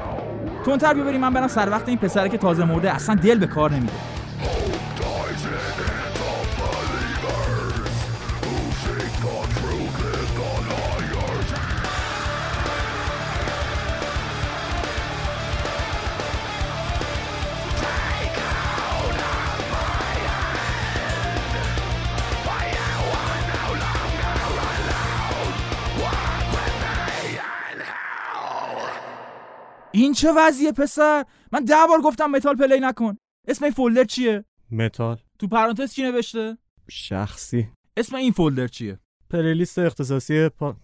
تندتر 0.65 0.93
بیا 0.93 1.03
بریم 1.03 1.21
من 1.21 1.33
برم 1.33 1.47
سر 1.47 1.69
وقت 1.69 1.89
این 1.89 1.97
پسره 1.97 2.29
که 2.29 2.37
تازه 2.37 2.65
مرده 2.65 2.95
اصلا 2.95 3.15
دل 3.15 3.39
به 3.39 3.47
کار 3.47 3.71
نمیده. 3.71 3.93
این 30.01 30.13
چه 30.13 30.31
وضعیه 30.37 30.71
پسر؟ 30.71 31.25
من 31.51 31.65
ده 31.65 31.75
بار 31.89 32.01
گفتم 32.01 32.25
metal 32.25 32.55
play 32.55 32.79
نکن. 32.79 33.17
اسم 33.47 33.65
این 33.65 33.73
folder 33.73 34.03
چیه؟ 34.03 34.45
متال. 34.71 35.17
تو 35.39 35.47
پرانتز 35.47 35.93
چی 35.93 36.03
نوشته؟ 36.03 36.57
شخصی. 36.89 37.69
اسم 37.97 38.15
این 38.15 38.31
folder 38.31 38.67
چیه؟ 38.67 38.99
playlist 39.29 39.79
اختصاصی 39.79 40.49
پا... 40.49 40.75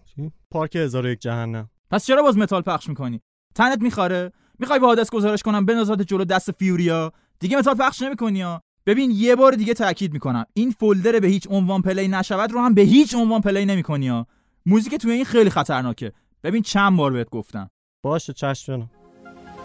پارک 0.50 0.76
هزار 0.76 1.06
و 1.06 1.08
یک 1.08 1.18
جهنم. 1.18 1.70
پس 1.90 2.06
چرا 2.06 2.22
باز 2.22 2.38
متال 2.38 2.62
پخش 2.62 2.88
می‌کنی؟ 2.88 3.20
تنت 3.54 3.82
میخاره 3.82 4.32
می‌خوای 4.58 4.78
به 4.78 4.86
هادس 4.86 5.10
گزارش 5.10 5.42
کنم 5.42 5.66
بندازت 5.66 6.02
جلو 6.02 6.24
دست 6.24 6.50
فیوریا. 6.50 7.12
دیگه 7.38 7.58
متال 7.58 7.74
پخش 7.74 8.02
نمی‌کنی 8.02 8.42
ها. 8.42 8.60
ببین 8.86 9.10
یه 9.10 9.36
بار 9.36 9.52
دیگه 9.52 9.74
تاکید 9.74 10.12
می‌کنم. 10.12 10.44
این 10.54 10.70
folder 10.70 11.20
به 11.20 11.28
هیچ 11.28 11.46
عنوان 11.50 11.82
play 11.82 12.08
نشود 12.08 12.52
رو 12.52 12.60
هم 12.60 12.74
به 12.74 12.82
هیچ 12.82 13.14
عنوان 13.14 13.40
play 13.40 13.64
نمی‌کنی 13.64 14.08
ها. 14.08 14.26
موزیک 14.66 14.94
توی 14.94 15.12
این 15.12 15.24
خیلی 15.24 15.50
خطرناکه. 15.50 16.12
ببین 16.42 16.62
چند 16.62 16.96
بار 16.96 17.12
بهت 17.12 17.30
گفتم. 17.30 17.70
باشه 18.04 18.32
چشم 18.32 18.90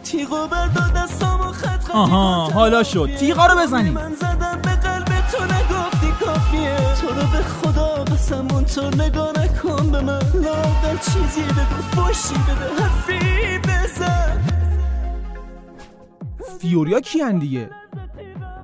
تیغو 0.03 0.47
برداد 0.47 0.93
دستامو 0.95 1.43
خط 1.51 1.83
خطی 1.83 1.93
آها 1.93 2.49
حالا 2.53 2.83
شد. 2.83 3.09
تیغا 3.19 3.45
رو 3.45 3.59
بزنی 3.59 3.89
من 3.89 4.13
زدم 4.13 4.59
به 4.63 4.69
قلب 4.69 5.05
تو 5.05 5.43
نگفتی 5.43 6.25
کافیه. 6.25 6.77
تو 7.01 7.07
رو 7.07 7.27
به 7.31 7.43
خدا 7.43 8.03
قسمون 8.03 8.65
تو 8.65 8.89
نگاه 8.89 9.31
نکن 9.31 9.91
به 9.91 10.01
من. 10.01 10.19
لاغر 10.33 10.97
چیزی 11.01 11.41
بگو 11.41 11.81
فوشی 11.91 12.33
بده 12.33 12.83
حرفی 12.83 13.57
بزن. 13.57 14.41
فیوریا 16.59 16.99
کیان 16.99 17.39
دیگه؟ 17.39 17.69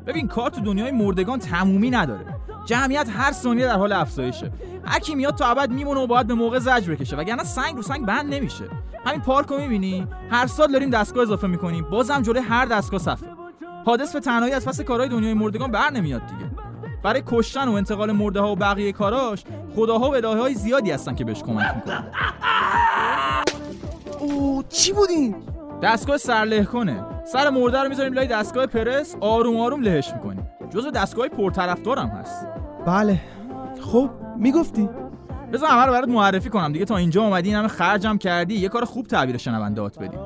ببین 0.08 0.28
کار 0.28 0.50
تو 0.50 0.62
دنیای 0.62 0.92
مردگان 0.92 1.40
تمومی 1.40 1.90
نداره. 1.90 2.26
جمعیت 2.66 3.08
هر 3.10 3.32
ثانیه 3.32 3.66
در 3.66 3.76
حال 3.78 3.92
افزایشه. 3.92 4.52
هر 4.86 5.00
کی 5.00 5.16
میاد 5.16 5.36
تا 5.36 5.46
ابد 5.46 5.72
میمونه 5.72 6.00
و 6.00 6.08
باید 6.08 6.28
به 6.28 6.34
موقع 6.34 6.60
زجر 6.60 6.94
بکشه 6.94 7.16
وگرنه 7.16 7.44
سنگ 7.44 7.76
رو 7.76 7.82
سنگ 7.82 8.06
بند 8.06 8.34
نمیشه. 8.34 8.64
همین 9.06 9.22
پارک 9.22 9.48
رو 9.48 9.58
می‌بینی؟ 9.60 10.08
هر 10.30 10.48
سال 10.48 10.72
داریم 10.72 10.90
دستگاه 10.90 11.24
اضافه 11.24 11.48
می‌کنیم. 11.48 11.86
بازم 11.92 12.22
جلوی 12.22 12.42
هر 12.42 12.66
دستگاه 12.66 13.00
صفه 13.00 13.26
حادث 13.86 14.14
به 14.14 14.20
تنهایی 14.20 14.54
از 14.54 14.66
پس 14.66 14.82
کارهای 14.82 15.10
دنیای 15.10 15.34
مردگان 15.34 15.72
بر 15.72 15.90
نمیاد 15.90 16.22
دیگه. 16.22 16.52
برای 17.04 17.24
کشتن 17.26 17.68
و 17.68 17.74
انتقال 17.74 18.12
مرده 18.12 18.40
ها 18.40 18.52
و 18.52 18.56
بقیه 18.56 18.92
کاراش 18.92 19.44
خداها 19.76 20.10
و 20.10 20.16
الهه 20.16 20.40
های 20.40 20.54
زیادی 20.54 20.92
هستن 20.92 21.16
که 21.16 21.24
بهش 21.24 21.44
کمک 21.44 21.76
می‌کنن. 21.76 22.04
او 24.20 24.64
چی 24.70 24.94
بودین؟ 24.94 25.36
دستگاه 25.84 26.18
سرله 26.18 26.64
کنه 26.64 27.06
سر 27.26 27.50
مرده 27.50 27.82
رو 27.82 27.90
می‌ذاریم 27.90 28.14
لای 28.14 28.28
دستگاه 28.28 28.66
پرس 28.66 29.16
آروم 29.20 29.58
آروم 29.60 29.82
لهش 29.82 30.14
می‌کنیم. 30.14 30.48
جزو 30.70 30.92
دستگاه 30.92 31.28
پرطرفدارم 31.28 32.08
هست. 32.08 32.48
بله. 32.86 33.22
خب 33.82 34.10
می‌گفتی. 34.38 34.90
بذار 35.54 35.70
همه 35.70 35.86
رو 35.86 35.92
برات 35.92 36.10
معرفی 36.10 36.50
کنم 36.50 36.74
دیگه. 36.74 36.86
تا 36.86 36.98
اینجا 36.98 37.24
اومدی 37.24 37.50
این 37.50 37.58
همه 37.58 37.68
خرجم 37.68 38.18
کردی. 38.18 38.54
یه 38.54 38.70
کار 38.70 38.86
خوب 38.86 39.08
تعبیر 39.08 39.38
شنوندهات 39.38 40.00
بدی 40.00 40.18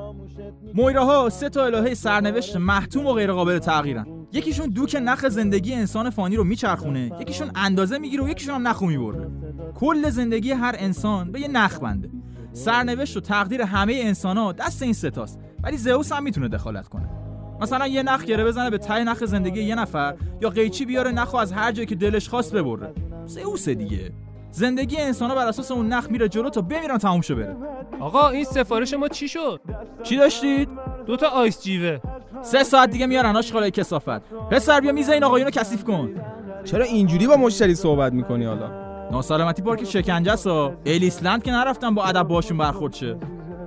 مویراها 0.74 1.28
سه 1.28 1.48
تا 1.48 1.64
الهه 1.64 1.94
سرنوشت 1.94 2.56
محتوم 2.56 3.06
و 3.06 3.12
غیر 3.12 3.32
قابل 3.32 3.58
تغییرن. 3.58 4.06
یکیشون 4.32 4.68
دوک 4.68 4.96
نخ 5.02 5.28
زندگی 5.28 5.74
انسان 5.74 6.10
فانی 6.10 6.36
رو 6.36 6.44
میچرخونه. 6.44 7.10
یکیشون 7.20 7.50
اندازه 7.54 7.98
می‌گیره 7.98 8.24
و 8.24 8.28
یکیشون 8.28 8.54
هم 8.54 8.68
نخو 8.68 8.86
می‌بره. 8.86 9.28
کل 9.74 10.10
زندگی 10.10 10.50
هر 10.52 10.74
انسان 10.78 11.32
به 11.32 11.40
یه 11.40 11.48
نخ 11.48 11.78
بنده. 11.78 12.10
سرنوشت 12.52 13.16
و 13.16 13.20
تقدیر 13.20 13.62
همه 13.62 13.94
انسان 14.04 14.38
ها 14.38 14.52
دست 14.52 14.82
این 14.82 14.92
ستاست 14.92 15.38
ولی 15.62 15.76
زئوس 15.76 16.12
هم 16.12 16.22
می‌تونه 16.22 16.48
دخالت 16.48 16.88
کنه. 16.88 17.08
مثلا 17.60 17.86
یه 17.86 18.02
نخ 18.02 18.24
گره 18.24 18.44
بزنه 18.44 18.70
به 18.70 18.78
ته 18.78 19.04
نخ 19.04 19.24
زندگی 19.24 19.62
یه 19.62 19.74
نفر 19.74 20.14
یا 20.40 20.50
قیچی 20.50 20.84
بیاره 20.84 21.10
نخو 21.10 21.36
از 21.36 21.52
هر 21.52 21.72
جایی 21.72 21.86
که 21.86 21.94
دلش 21.94 22.28
خواست 22.28 22.54
ببره. 22.54 22.92
زئوس 23.26 23.68
دیگه. 23.68 24.12
زندگی 24.54 24.96
انسان 24.96 25.30
ها 25.30 25.36
بر 25.36 25.46
اساس 25.46 25.70
اون 25.70 25.88
نخ 25.88 26.10
میره 26.10 26.28
جلو 26.28 26.50
تا 26.50 26.60
بمیرن 26.60 26.98
تموم 26.98 27.20
شه 27.20 27.34
بره. 27.34 27.56
آقا 28.00 28.28
این 28.28 28.44
سفارش 28.44 28.94
ما 28.94 29.08
چی 29.08 29.28
شد؟ 29.28 29.60
چی 30.02 30.16
داشتید؟ 30.16 30.68
دو 31.06 31.16
تا 31.16 31.28
آیس 31.28 31.62
جیوه. 31.62 31.98
سه 32.42 32.62
ساعت 32.62 32.90
دیگه 32.90 33.06
میارن 33.06 33.36
آشغالای 33.36 33.70
کسافت. 33.70 34.20
پسر 34.50 34.80
بیا 34.80 34.92
میز 34.92 35.10
این 35.10 35.24
آقایونو 35.24 35.50
کثیف 35.50 35.84
کن. 35.84 36.10
چرا 36.64 36.84
اینجوری 36.84 37.26
با 37.26 37.36
مشتری 37.36 37.74
صحبت 37.74 38.12
می‌کنی 38.12 38.44
حالا؟ 38.44 38.68
ناسلامتی 39.10 39.62
پارک 39.62 39.84
شکنجه 39.84 40.32
است 40.32 40.46
ها 40.46 40.72
الیسلند 40.86 41.42
که 41.42 41.50
نرفتم 41.50 41.94
با 41.94 42.04
ادب 42.04 42.22
باشون 42.22 42.58
برخورد 42.58 42.92
شه. 42.92 43.16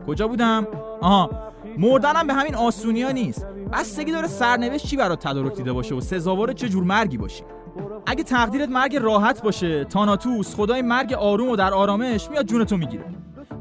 کجا 0.08 0.28
بودم؟ 0.28 0.68
آها 1.02 1.30
مردنم 1.78 2.28
به 2.28 2.34
همین 2.34 2.56
آسونیا 2.56 3.12
نیست. 3.12 3.48
بستگی 3.74 4.12
داره 4.12 4.28
سرنوشت 4.28 4.88
چی 4.88 4.98
برات 4.98 5.28
تدارک 5.28 5.56
دیده 5.56 5.74
باشه 5.74 5.96
و 5.96 6.02
سزاوار 6.02 6.54
چه 6.54 6.70
جور 6.70 6.84
مرگی 6.84 7.18
باشی. 7.18 7.44
اگه 8.06 8.24
تقدیرت 8.24 8.70
مرگ 8.70 8.96
راحت 8.96 9.42
باشه 9.42 9.84
تاناتوس 9.84 10.56
خدای 10.56 10.82
مرگ 10.82 11.14
آروم 11.14 11.50
و 11.50 11.56
در 11.56 11.74
آرامش 11.74 12.30
میاد 12.30 12.46
جونتو 12.46 12.78
می‌گیره. 12.78 13.06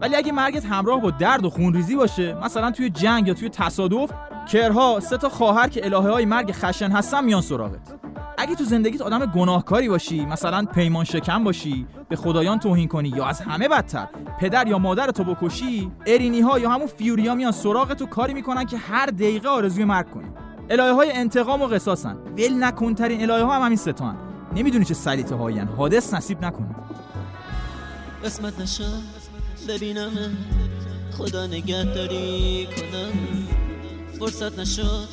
ولی 0.00 0.16
اگه 0.16 0.32
مرگت 0.32 0.64
همراه 0.64 1.00
با 1.00 1.10
درد 1.10 1.44
و 1.44 1.50
خونریزی 1.50 1.96
باشه 1.96 2.34
مثلا 2.44 2.70
توی 2.70 2.90
جنگ 2.90 3.28
یا 3.28 3.34
توی 3.34 3.48
تصادف 3.48 4.10
کرها 4.52 5.00
سه 5.00 5.16
تا 5.16 5.28
خواهر 5.28 5.68
که 5.68 5.84
الهه 5.84 6.10
های 6.10 6.24
مرگ 6.24 6.52
خشن 6.52 6.90
هستن 6.90 7.24
میان 7.24 7.40
سراغت. 7.40 7.94
اگه 8.38 8.54
تو 8.54 8.64
زندگیت 8.64 9.00
آدم 9.00 9.26
گناهکاری 9.26 9.88
باشی 9.88 10.26
مثلا 10.26 10.64
پیمان 10.64 11.04
شکم 11.04 11.44
باشی 11.44 11.86
به 12.08 12.16
خدایان 12.16 12.58
توهین 12.58 12.88
کنی 12.88 13.08
یا 13.08 13.26
از 13.26 13.40
همه 13.40 13.68
بدتر 13.68 14.08
پدر 14.40 14.68
یا 14.68 14.78
مادر 14.78 15.10
تو 15.10 15.24
بکشی 15.24 15.90
ارینی 16.06 16.40
ها 16.40 16.58
یا 16.58 16.70
همون 16.70 16.86
فیوریا 16.86 17.34
میان 17.34 17.52
سراغ 17.52 17.94
تو 17.94 18.06
کاری 18.06 18.34
می‌کنن 18.34 18.64
که 18.64 18.76
هر 18.76 19.06
دقیقه 19.06 19.48
آرزوی 19.48 19.84
مرگ 19.84 20.10
کنی. 20.10 20.28
الهه 20.70 20.92
های 20.92 21.12
انتقام 21.12 21.62
و 21.62 21.66
قصاصن. 21.66 22.16
ول 22.16 22.64
نکنترین 22.64 23.22
الهه 23.22 23.44
ها 23.44 23.56
هم 23.56 23.62
همین 23.62 23.78
ستان 23.78 24.16
نمی‌دونی 24.54 24.84
چه 24.84 24.94
سلیته 24.94 25.34
هاین 25.34 25.68
حادث 25.68 26.14
نصیب 26.14 26.44
نکنه 26.44 26.74
قسمت 28.24 28.60
نشد 28.60 29.02
ببینم. 29.68 30.10
خدا 31.18 31.46
نگهداری 31.46 32.68
کنم. 32.76 33.12
فرصت 34.18 34.58
نشد 34.58 35.08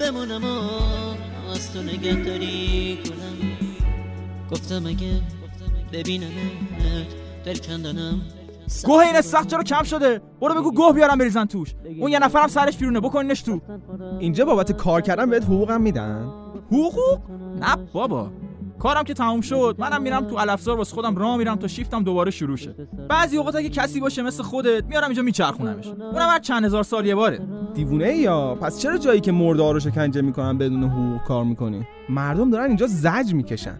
بمونم 0.00 0.44
و 0.44 0.58
از 1.50 1.72
تو 1.72 1.82
نگهداری 1.82 2.98
کنم. 3.04 3.68
گفتم 4.50 4.86
اگه 4.86 5.20
ببینم 5.92 6.32
دل 7.44 7.56
کندنم. 7.58 8.22
گوه 8.84 9.00
این 9.00 9.20
سخت 9.20 9.48
چرا 9.48 9.62
کم 9.62 9.82
شده؟ 9.82 10.20
برو 10.40 10.54
بگو 10.54 10.72
گوه 10.72 10.92
بیارم 10.92 11.18
بریزن 11.18 11.44
توش. 11.44 11.74
اون 12.00 12.10
یه 12.10 12.18
نفرم 12.18 12.48
سرش 12.48 12.76
بیرونه 12.76 13.00
بکنینش 13.00 13.42
تو. 13.42 13.60
اینجا 14.18 14.44
بابت 14.44 14.72
کار 14.72 15.00
کردن 15.00 15.30
بهت 15.30 15.44
حقوقم 15.44 15.80
میدن؟ 15.80 16.28
حقوق؟ 16.66 17.18
نه 17.60 17.76
بابا. 17.92 18.30
کارم 18.78 19.04
که 19.04 19.14
تموم 19.14 19.40
شد 19.40 19.76
منم 19.78 20.02
میرم 20.02 20.24
تو 20.24 20.36
الافزار 20.36 20.76
واسه 20.76 20.94
خودم 20.94 21.16
راه 21.16 21.36
میرم 21.36 21.56
تا 21.56 21.68
شیفتم 21.68 22.02
دوباره 22.02 22.30
شروع 22.30 22.56
شه. 22.56 22.74
بعضی 23.08 23.36
اوقات 23.36 23.56
اگه 23.56 23.68
کسی 23.68 24.00
باشه 24.00 24.22
مثل 24.22 24.42
خودت 24.42 24.84
میارم 24.84 25.04
اینجا 25.04 25.22
میچرخونمش. 25.22 25.86
اونم 25.86 26.28
هر 26.28 26.38
چند 26.38 26.64
هزار 26.64 26.82
سال 26.82 27.06
یه 27.06 27.14
باره. 27.14 27.40
دیوونه 27.74 28.16
یا 28.16 28.54
پس 28.54 28.78
چرا 28.78 28.98
جایی 28.98 29.20
که 29.20 29.32
مرده 29.32 29.72
رو 29.72 29.80
شکنجه 29.80 30.22
می‌کنن 30.22 30.58
بدون 30.58 30.84
حقوق 30.84 31.22
کار 31.22 31.44
می‌کنی؟ 31.44 31.86
مردم 32.08 32.50
دارن 32.50 32.64
اینجا 32.64 32.86
زج 32.86 33.34
می‌کشن. 33.34 33.78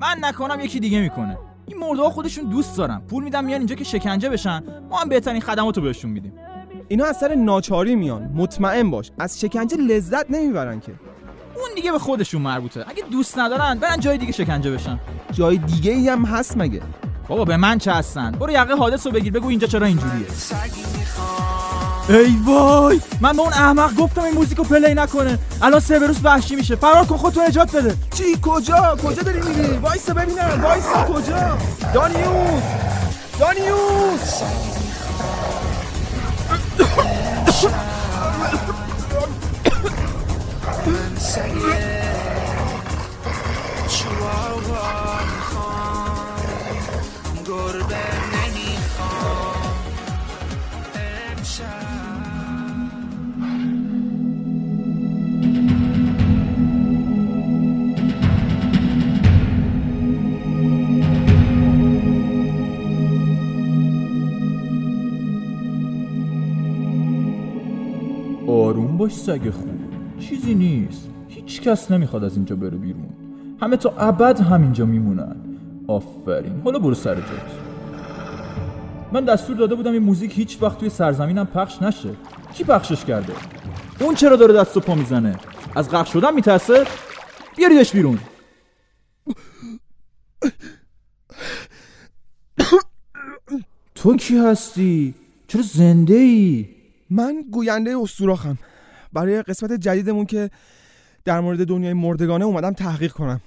من 0.00 0.16
نکنم 0.22 0.60
یکی 0.60 0.80
دیگه 0.80 1.00
می‌کنه. 1.00 1.38
این 1.66 1.78
مرده 1.78 2.02
ها 2.02 2.10
خودشون 2.10 2.44
دوست 2.44 2.76
دارن. 2.76 3.02
پول 3.08 3.24
میدن 3.24 3.44
میان 3.44 3.58
اینجا 3.58 3.74
که 3.74 3.84
شکنجه 3.84 4.28
بشن. 4.28 4.62
ما 4.90 4.98
هم 4.98 5.08
بهترین 5.08 5.40
خدماتو 5.40 5.80
بهشون 5.80 6.10
میدیم. 6.10 6.32
اینا 6.88 7.04
از 7.04 7.16
سر 7.16 7.34
ناچاری 7.34 7.94
میان. 7.94 8.30
مطمئن 8.34 8.90
باش. 8.90 9.10
از 9.18 9.40
شکنجه 9.40 9.76
لذت 9.76 10.30
نمی‌برن 10.30 10.80
که. 10.80 10.92
اون 11.54 11.68
دیگه 11.74 11.92
به 11.92 11.98
خودشون 11.98 12.42
مربوطه. 12.42 12.84
اگه 12.88 13.02
دوست 13.10 13.38
ندارن 13.38 13.78
برن 13.78 14.00
جای 14.00 14.18
دیگه 14.18 14.32
شکنجه 14.32 14.70
بشن. 14.70 14.98
جای 15.32 15.58
دیگه 15.58 15.92
ای 15.92 16.08
هم 16.08 16.24
هست 16.24 16.56
مگه؟ 16.56 16.82
بابا 17.28 17.44
به 17.44 17.56
من 17.56 17.78
چه 17.78 17.92
هستن؟ 17.92 18.30
برو 18.30 18.52
یقه 18.52 18.74
حادث 18.74 19.06
رو 19.06 19.12
بگیر. 19.12 19.32
بگو 19.32 19.48
اینجا 19.48 19.66
چرا 19.66 19.86
اینجوریه. 19.86 20.26
ای 22.08 22.36
وای 22.46 23.00
من 23.20 23.32
به 23.32 23.42
اون 23.42 23.52
احمق 23.52 23.94
گفتم 23.94 24.22
این 24.22 24.34
موزیکو 24.34 24.62
پلی 24.62 24.94
نکنه. 24.94 25.38
الان 25.62 25.80
سیبروس 25.80 26.16
وحشی 26.22 26.56
میشه. 26.56 26.76
فرار 26.76 27.04
کن 27.04 27.16
خودتو 27.16 27.40
نجات 27.40 27.76
بده. 27.76 27.94
چی؟ 28.14 28.24
کجا؟ 28.42 28.96
کجا 29.04 29.22
داری 29.22 29.40
میری؟ 29.40 29.76
وایسا 29.76 30.14
ببینم. 30.14 30.60
وایسا 30.62 31.04
کجا؟ 31.04 31.58
دانیوس. 31.94 32.62
دانیوس. 33.40 34.42
آروم 68.76 68.96
باش 68.96 69.14
سگ 69.14 69.50
خوب. 69.50 69.80
چیزی 70.20 70.54
نیست. 70.54 71.08
هیچ 71.28 71.60
کس 71.60 71.90
نمی‌خواد 71.90 72.24
از 72.24 72.36
اینجا 72.36 72.56
بره 72.56 72.76
بیرون. 72.76 73.08
همه 73.60 73.76
تا 73.76 73.94
ابد 73.98 74.40
همینجا 74.40 74.86
میمونن. 74.86 75.36
آفرین. 75.88 76.60
حالا 76.64 76.78
برو 76.78 76.94
سر 76.94 77.14
جات. 77.14 77.50
من 79.12 79.24
دستور 79.24 79.56
داده 79.56 79.74
بودم 79.74 79.92
این 79.92 80.02
موزیک 80.02 80.38
هیچ 80.38 80.62
وقت 80.62 80.78
توی 80.78 80.88
سرزمینم 80.88 81.46
پخش 81.46 81.82
نشه. 81.82 82.10
کی 82.54 82.64
پخشش 82.64 83.04
کرده؟ 83.04 83.32
اون 84.00 84.14
چرا 84.14 84.36
داره 84.36 84.54
دست 84.54 84.76
و 84.76 84.80
پا 84.80 84.94
می‌زنه؟ 84.94 85.36
از 85.76 85.90
غرق 85.90 86.06
شدن 86.06 86.34
میترسه؟ 86.34 86.84
بیاریدش 87.56 87.92
بیرون. 87.92 88.18
تو 93.94 94.16
کی 94.16 94.38
هستی؟ 94.38 95.14
چرا 95.48 95.62
زنده 95.62 96.14
ای؟ 96.14 96.75
من 97.10 97.44
گوینده 97.50 97.98
استوراخم. 97.98 98.58
برای 99.12 99.42
قسمت 99.42 99.72
جدیدمون 99.72 100.26
که 100.26 100.50
در 101.24 101.40
مورد 101.40 101.66
دنیای 101.66 101.92
مردگانه 101.92 102.44
اومدم 102.44 102.72
تحقیق 102.72 103.12
کنم. 103.12 103.40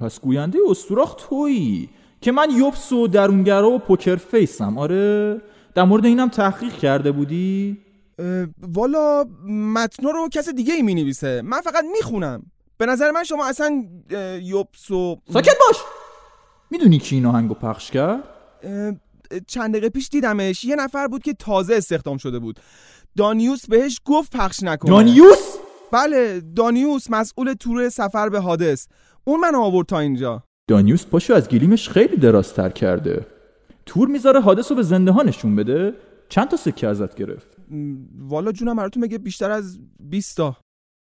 پس 0.00 0.20
گوینده 0.20 0.58
استوراخ 0.70 1.14
تویی؟ 1.14 1.88
که 2.20 2.32
من 2.32 2.50
یوبس 2.50 2.92
و 2.92 3.06
درونگرا 3.06 3.70
و 3.70 3.78
پوکر 3.78 4.16
فیسم. 4.16 4.78
آره 4.78 5.40
در 5.74 5.84
مورد 5.84 6.04
اینم 6.04 6.28
تحقیق 6.28 6.72
کرده 6.72 7.12
بودی؟ 7.12 7.78
والا 8.58 9.24
متنا 9.48 10.10
رو 10.10 10.28
کس 10.28 10.48
دیگه 10.48 10.74
ای 10.74 10.82
می 10.82 10.94
نویسه 10.94 11.42
من 11.44 11.60
فقط 11.60 11.84
می‌خونم. 11.92 12.42
به 12.78 12.86
نظر 12.86 13.10
من 13.10 13.24
شما 13.24 13.48
اصلا 13.48 13.84
یوبس 14.42 14.90
و 14.90 15.16
ساکت 15.32 15.56
باش! 15.68 15.76
می‌دونی 16.70 16.98
کی 16.98 17.14
این 17.16 17.26
آهنگو 17.26 17.54
پخش 17.54 17.90
کرد؟ 17.90 18.22
چند 19.46 19.70
دقیقه 19.70 19.88
پیش 19.88 20.08
دیدمش 20.08 20.64
یه 20.64 20.76
نفر 20.76 21.06
بود 21.06 21.22
که 21.22 21.32
تازه 21.32 21.74
استخدام 21.74 22.16
شده 22.16 22.38
بود. 22.38 22.60
دانیوس 23.16 23.66
بهش 23.66 24.00
گفت 24.04 24.36
پخش 24.36 24.62
نکنه. 24.62 24.90
دانیوس؟ 24.90 25.56
بله 25.92 26.40
دانیوس 26.56 27.10
مسئول 27.10 27.52
تور 27.52 27.88
سفر 27.88 28.28
به 28.28 28.40
هادس 28.40 28.88
اون 29.24 29.40
من 29.40 29.54
آورد 29.54 29.86
تا 29.86 29.98
اینجا. 29.98 30.42
دانیوس 30.68 31.06
پاشو 31.06 31.34
از 31.34 31.48
گلیمش 31.48 31.88
خیلی 31.88 32.16
درازتر 32.16 32.68
کرده. 32.68 33.26
تور 33.86 34.08
می‌ذاره 34.08 34.40
حادث 34.40 34.70
رو 34.70 34.76
به 34.76 34.82
زنده 34.82 35.10
ها 35.10 35.22
نشون 35.22 35.56
بده. 35.56 35.94
چند 36.28 36.48
تا 36.48 36.56
سکه 36.56 36.88
ازت 36.88 37.14
گرفت؟ 37.14 37.56
والا 38.18 38.52
جونم 38.52 38.76
براتون 38.76 39.02
بگه 39.02 39.18
بیشتر 39.18 39.50
از 39.50 39.78
20 40.00 40.36
تا. 40.36 40.56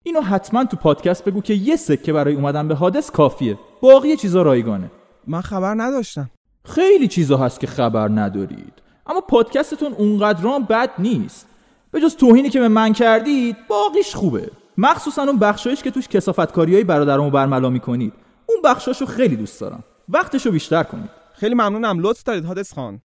اینو 0.04 0.22
حتما 0.22 0.66
تو 0.66 0.78
پادکست 0.78 1.26
بگو 1.26 1.42
که 1.42 1.54
یه 1.54 1.76
سکه 1.76 2.14
برای 2.14 2.36
اومدن 2.36 2.68
به 2.68 2.76
حادث 2.76 3.12
کافیه. 3.12 3.60
باقی 3.82 4.16
چیزا 4.16 4.42
رایگانه. 4.42 4.92
من 5.28 5.42
خبر 5.42 5.76
نداشتم. 5.78 6.30
خیلی 6.70 7.08
چیزا 7.08 7.38
هست 7.38 7.60
که 7.60 7.68
خبر 7.68 8.08
ندارید. 8.08 8.74
اما 9.08 9.22
پادکستتون 9.22 9.94
اونقدرام 9.94 10.64
بد 10.64 10.90
نیست. 11.00 11.48
به 11.92 12.02
جز 12.02 12.16
توهینی 12.16 12.50
که 12.50 12.60
به 12.60 12.68
من 12.68 12.94
کردید 12.94 13.56
باقیش 13.70 14.16
خوبه. 14.16 14.52
مخصوصا 14.78 15.24
اون 15.24 15.40
بخشایش 15.40 15.84
که 15.84 15.92
توش 15.92 16.08
کسافتکاری 16.08 16.74
های 16.74 16.84
برادرامو 16.84 17.30
برملا 17.30 17.70
می‌کنید. 17.70 18.14
اون 18.46 18.58
بخشاشو 18.64 19.06
خیلی 19.06 19.36
دوست 19.36 19.62
دارم. 19.62 19.84
وقتشو 20.10 20.52
بیشتر 20.52 20.84
کنید. 20.84 21.10
خیلی 21.34 21.56
ممنونم. 21.56 22.00
لطف 22.00 22.24
دارید 22.24 22.46
حادث 22.46 22.74
خان. 22.74 23.02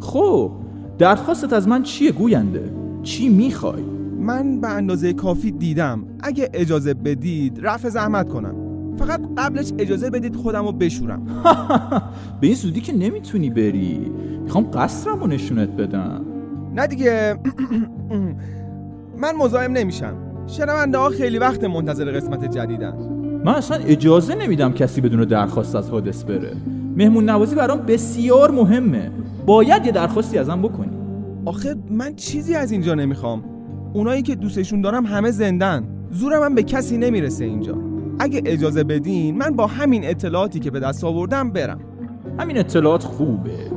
خب 0.00 0.52
درخواستت 0.98 1.52
از 1.52 1.68
من 1.68 1.82
چیه 1.82 2.12
گوینده؟ 2.12 2.72
چی 3.02 3.28
می‌خوای؟ 3.28 3.82
من 4.18 4.60
به 4.60 4.68
اندازه 4.68 5.12
کافی 5.12 5.50
دیدم. 5.50 6.18
اگه 6.20 6.50
اجازه 6.54 6.94
بدید 6.94 7.58
رفع 7.62 7.88
زحمت 7.88 8.28
کنم. 8.28 8.71
فقط 9.06 9.20
قبلش 9.38 9.72
اجازه 9.78 10.10
بدید 10.10 10.36
خودم 10.36 10.64
رو 10.64 10.72
بشورم. 10.72 11.26
به 12.40 12.46
این 12.46 12.56
زودی 12.56 12.80
که 12.80 12.96
نمی‌تونی 12.96 13.50
بری. 13.50 14.12
می‌خوام 14.44 14.70
قصرم 14.70 15.20
رو 15.20 15.26
نشونت 15.26 15.68
بدم. 15.68 16.24
نه 16.74 16.86
دیگه. 16.86 17.36
من 19.22 19.36
مزاحم 19.38 19.72
نمیشم. 19.72 20.14
شنونده 20.46 20.98
ها 20.98 21.08
خیلی 21.08 21.38
وقت 21.38 21.64
منتظر 21.64 22.12
قسمت 22.12 22.50
جدیدن. 22.50 22.94
من 23.44 23.54
اصلا 23.54 23.76
اجازه 23.76 24.34
نمیدم 24.34 24.72
کسی 24.72 25.00
بدون 25.00 25.24
درخواست 25.24 25.76
از 25.76 25.90
حادث 25.90 26.24
بره. 26.24 26.52
مهمون 26.96 27.30
نوازی 27.30 27.54
برام 27.54 27.78
بسیار 27.78 28.50
مهمه. 28.50 29.10
باید 29.46 29.86
یه 29.86 29.92
درخواستی 29.92 30.38
ازم 30.38 30.62
بکنی. 30.62 30.96
آخه 31.44 31.74
من 31.90 32.14
چیزی 32.14 32.54
از 32.54 32.72
اینجا 32.72 32.94
نمی‌خوام. 32.94 33.44
اونایی 33.92 34.22
که 34.22 34.34
دوستشون 34.34 34.80
دارم 34.80 35.06
همه 35.06 35.30
زندن. 35.30 35.84
زورم 36.10 36.42
هم 36.42 36.54
به 36.54 36.62
کسی 36.62 36.96
نمی‌رسه 36.98 37.44
اینجا. 37.44 37.91
اگه 38.18 38.42
اجازه 38.46 38.84
بدین 38.84 39.36
من 39.38 39.50
با 39.50 39.66
همین 39.66 40.04
اطلاعاتی 40.04 40.60
که 40.60 40.70
به 40.70 40.80
دست 40.80 41.04
آوردم 41.04 41.50
برم. 41.50 41.80
همین 42.38 42.58
اطلاعات 42.58 43.04
خوبه. 43.04 43.70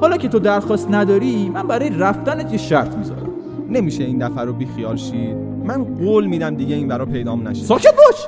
حالا 0.00 0.16
که 0.16 0.28
تو 0.28 0.38
درخواست 0.38 0.90
نداری 0.90 1.48
من 1.48 1.66
برای 1.66 1.90
رفتنت 1.90 2.52
یه 2.52 2.58
شرط 2.58 2.94
می‌ذارم. 2.94 3.30
نمیشه 3.70 4.04
این 4.04 4.28
دفعه 4.28 4.44
رو 4.44 4.52
بیخیال 4.52 4.96
شید. 4.96 5.36
من 5.64 5.84
قول 5.84 6.26
میدم 6.26 6.54
دیگه 6.56 6.74
این 6.74 6.88
برا 6.88 7.06
پیدام 7.06 7.48
نشه. 7.48 7.64
ساکت 7.64 7.94
باش! 7.96 8.26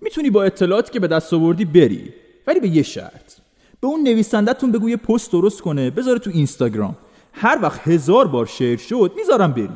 می‌تونی 0.00 0.30
با 0.30 0.42
اطلاعاتی 0.42 0.92
که 0.92 1.00
به 1.00 1.06
دست 1.06 1.34
آوردی 1.34 1.64
بری 1.64 2.12
ولی 2.46 2.60
به 2.60 2.68
یه 2.68 2.82
شرط. 2.82 3.32
به 3.80 3.86
اون 3.86 4.02
نویسندتون 4.02 4.72
بگو 4.72 4.90
یه 4.90 4.96
پست 4.96 5.32
درست 5.32 5.60
کنه 5.60 5.90
بذاره 5.90 6.18
تو 6.18 6.30
اینستاگرام. 6.34 6.96
هر 7.32 7.58
وقت 7.62 7.88
هزار 7.88 8.28
بار 8.28 8.46
شیر 8.46 8.78
شد 8.78 9.12
می‌ذارم 9.16 9.52
بری 9.52 9.68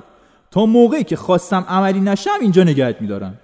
تا 0.51 0.67
موقعی 0.67 1.05
که 1.05 1.17
خواستم 1.17 1.65
عملی 1.69 2.01
نشم 2.01 2.31
اینجا 2.41 2.65
نگهت 2.65 3.01
میدارم. 3.01 3.39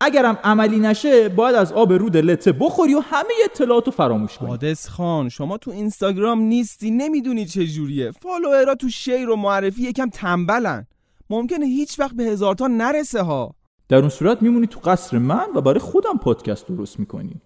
اگرم 0.00 0.38
عملی 0.44 0.78
نشه 0.78 1.28
باید 1.28 1.56
از 1.56 1.72
آب 1.72 1.92
رود 1.92 2.16
لته 2.16 2.52
بخوری 2.52 2.94
و 2.94 3.00
همه 3.00 3.30
اطلاعات 3.44 3.86
رو 3.86 3.92
فراموش 3.92 4.38
کنی. 4.38 4.48
حادث 4.48 4.88
خان 4.88 5.28
شما 5.28 5.58
تو 5.58 5.70
اینستاگرام 5.70 6.40
نیستی 6.40 6.90
نمی‌دونی 6.90 7.46
چه 7.46 7.66
جوریه. 7.66 8.10
فالوورا 8.10 8.74
تو 8.74 8.88
شیر 8.88 9.30
و 9.30 9.36
معرفی 9.36 9.82
یکم 9.82 10.08
تنبلن. 10.08 10.86
ممکنه 11.30 11.66
هیچ 11.66 12.00
وقت 12.00 12.14
به 12.14 12.24
هزار 12.24 12.54
تا 12.54 12.66
نرسه 12.66 13.22
ها. 13.22 13.54
در 13.88 13.98
اون 13.98 14.08
صورت 14.08 14.42
میمونی 14.42 14.66
تو 14.66 14.80
قصر 14.80 15.18
من 15.18 15.46
و 15.54 15.60
برای 15.60 15.78
خودم 15.78 16.18
پادکست 16.22 16.68
درست 16.68 17.00
می‌کنی. 17.00 17.40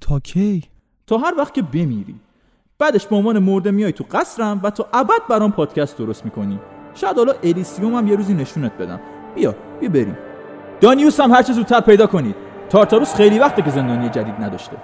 تا 0.00 0.20
کی؟ 0.20 0.62
تا 1.06 1.18
هر 1.18 1.34
وقت 1.38 1.54
که 1.54 1.62
بمیری. 1.62 2.14
بعدش 2.78 3.06
به 3.06 3.16
عنوان 3.16 3.38
مرده 3.38 3.70
میای 3.70 3.92
تو 3.92 4.04
قصرم 4.10 4.60
و 4.62 4.70
تا 4.70 4.88
ابد 4.92 5.20
برام 5.30 5.52
پادکست 5.52 5.98
درست 5.98 6.24
می‌کنی. 6.24 6.58
شاید 6.94 7.16
حالا 7.16 7.32
الیسیوم 7.42 7.94
هم 7.94 8.08
یه 8.08 8.16
روزی 8.16 8.34
نشونت 8.34 8.72
بدم. 8.72 9.00
بیا 9.34 9.54
بیا 9.80 9.88
بریم. 9.88 10.18
دانیوس 10.80 11.20
هم 11.20 11.30
هر 11.30 11.42
چه 11.42 11.52
زودتر 11.52 11.80
پیدا 11.80 12.06
کنید. 12.06 12.36
تارتاروس 12.70 13.14
خیلی 13.14 13.38
وقته 13.38 13.62
که 13.62 13.70
زندانی 13.70 14.08
جدید 14.08 14.34
نداشته. 14.40 14.76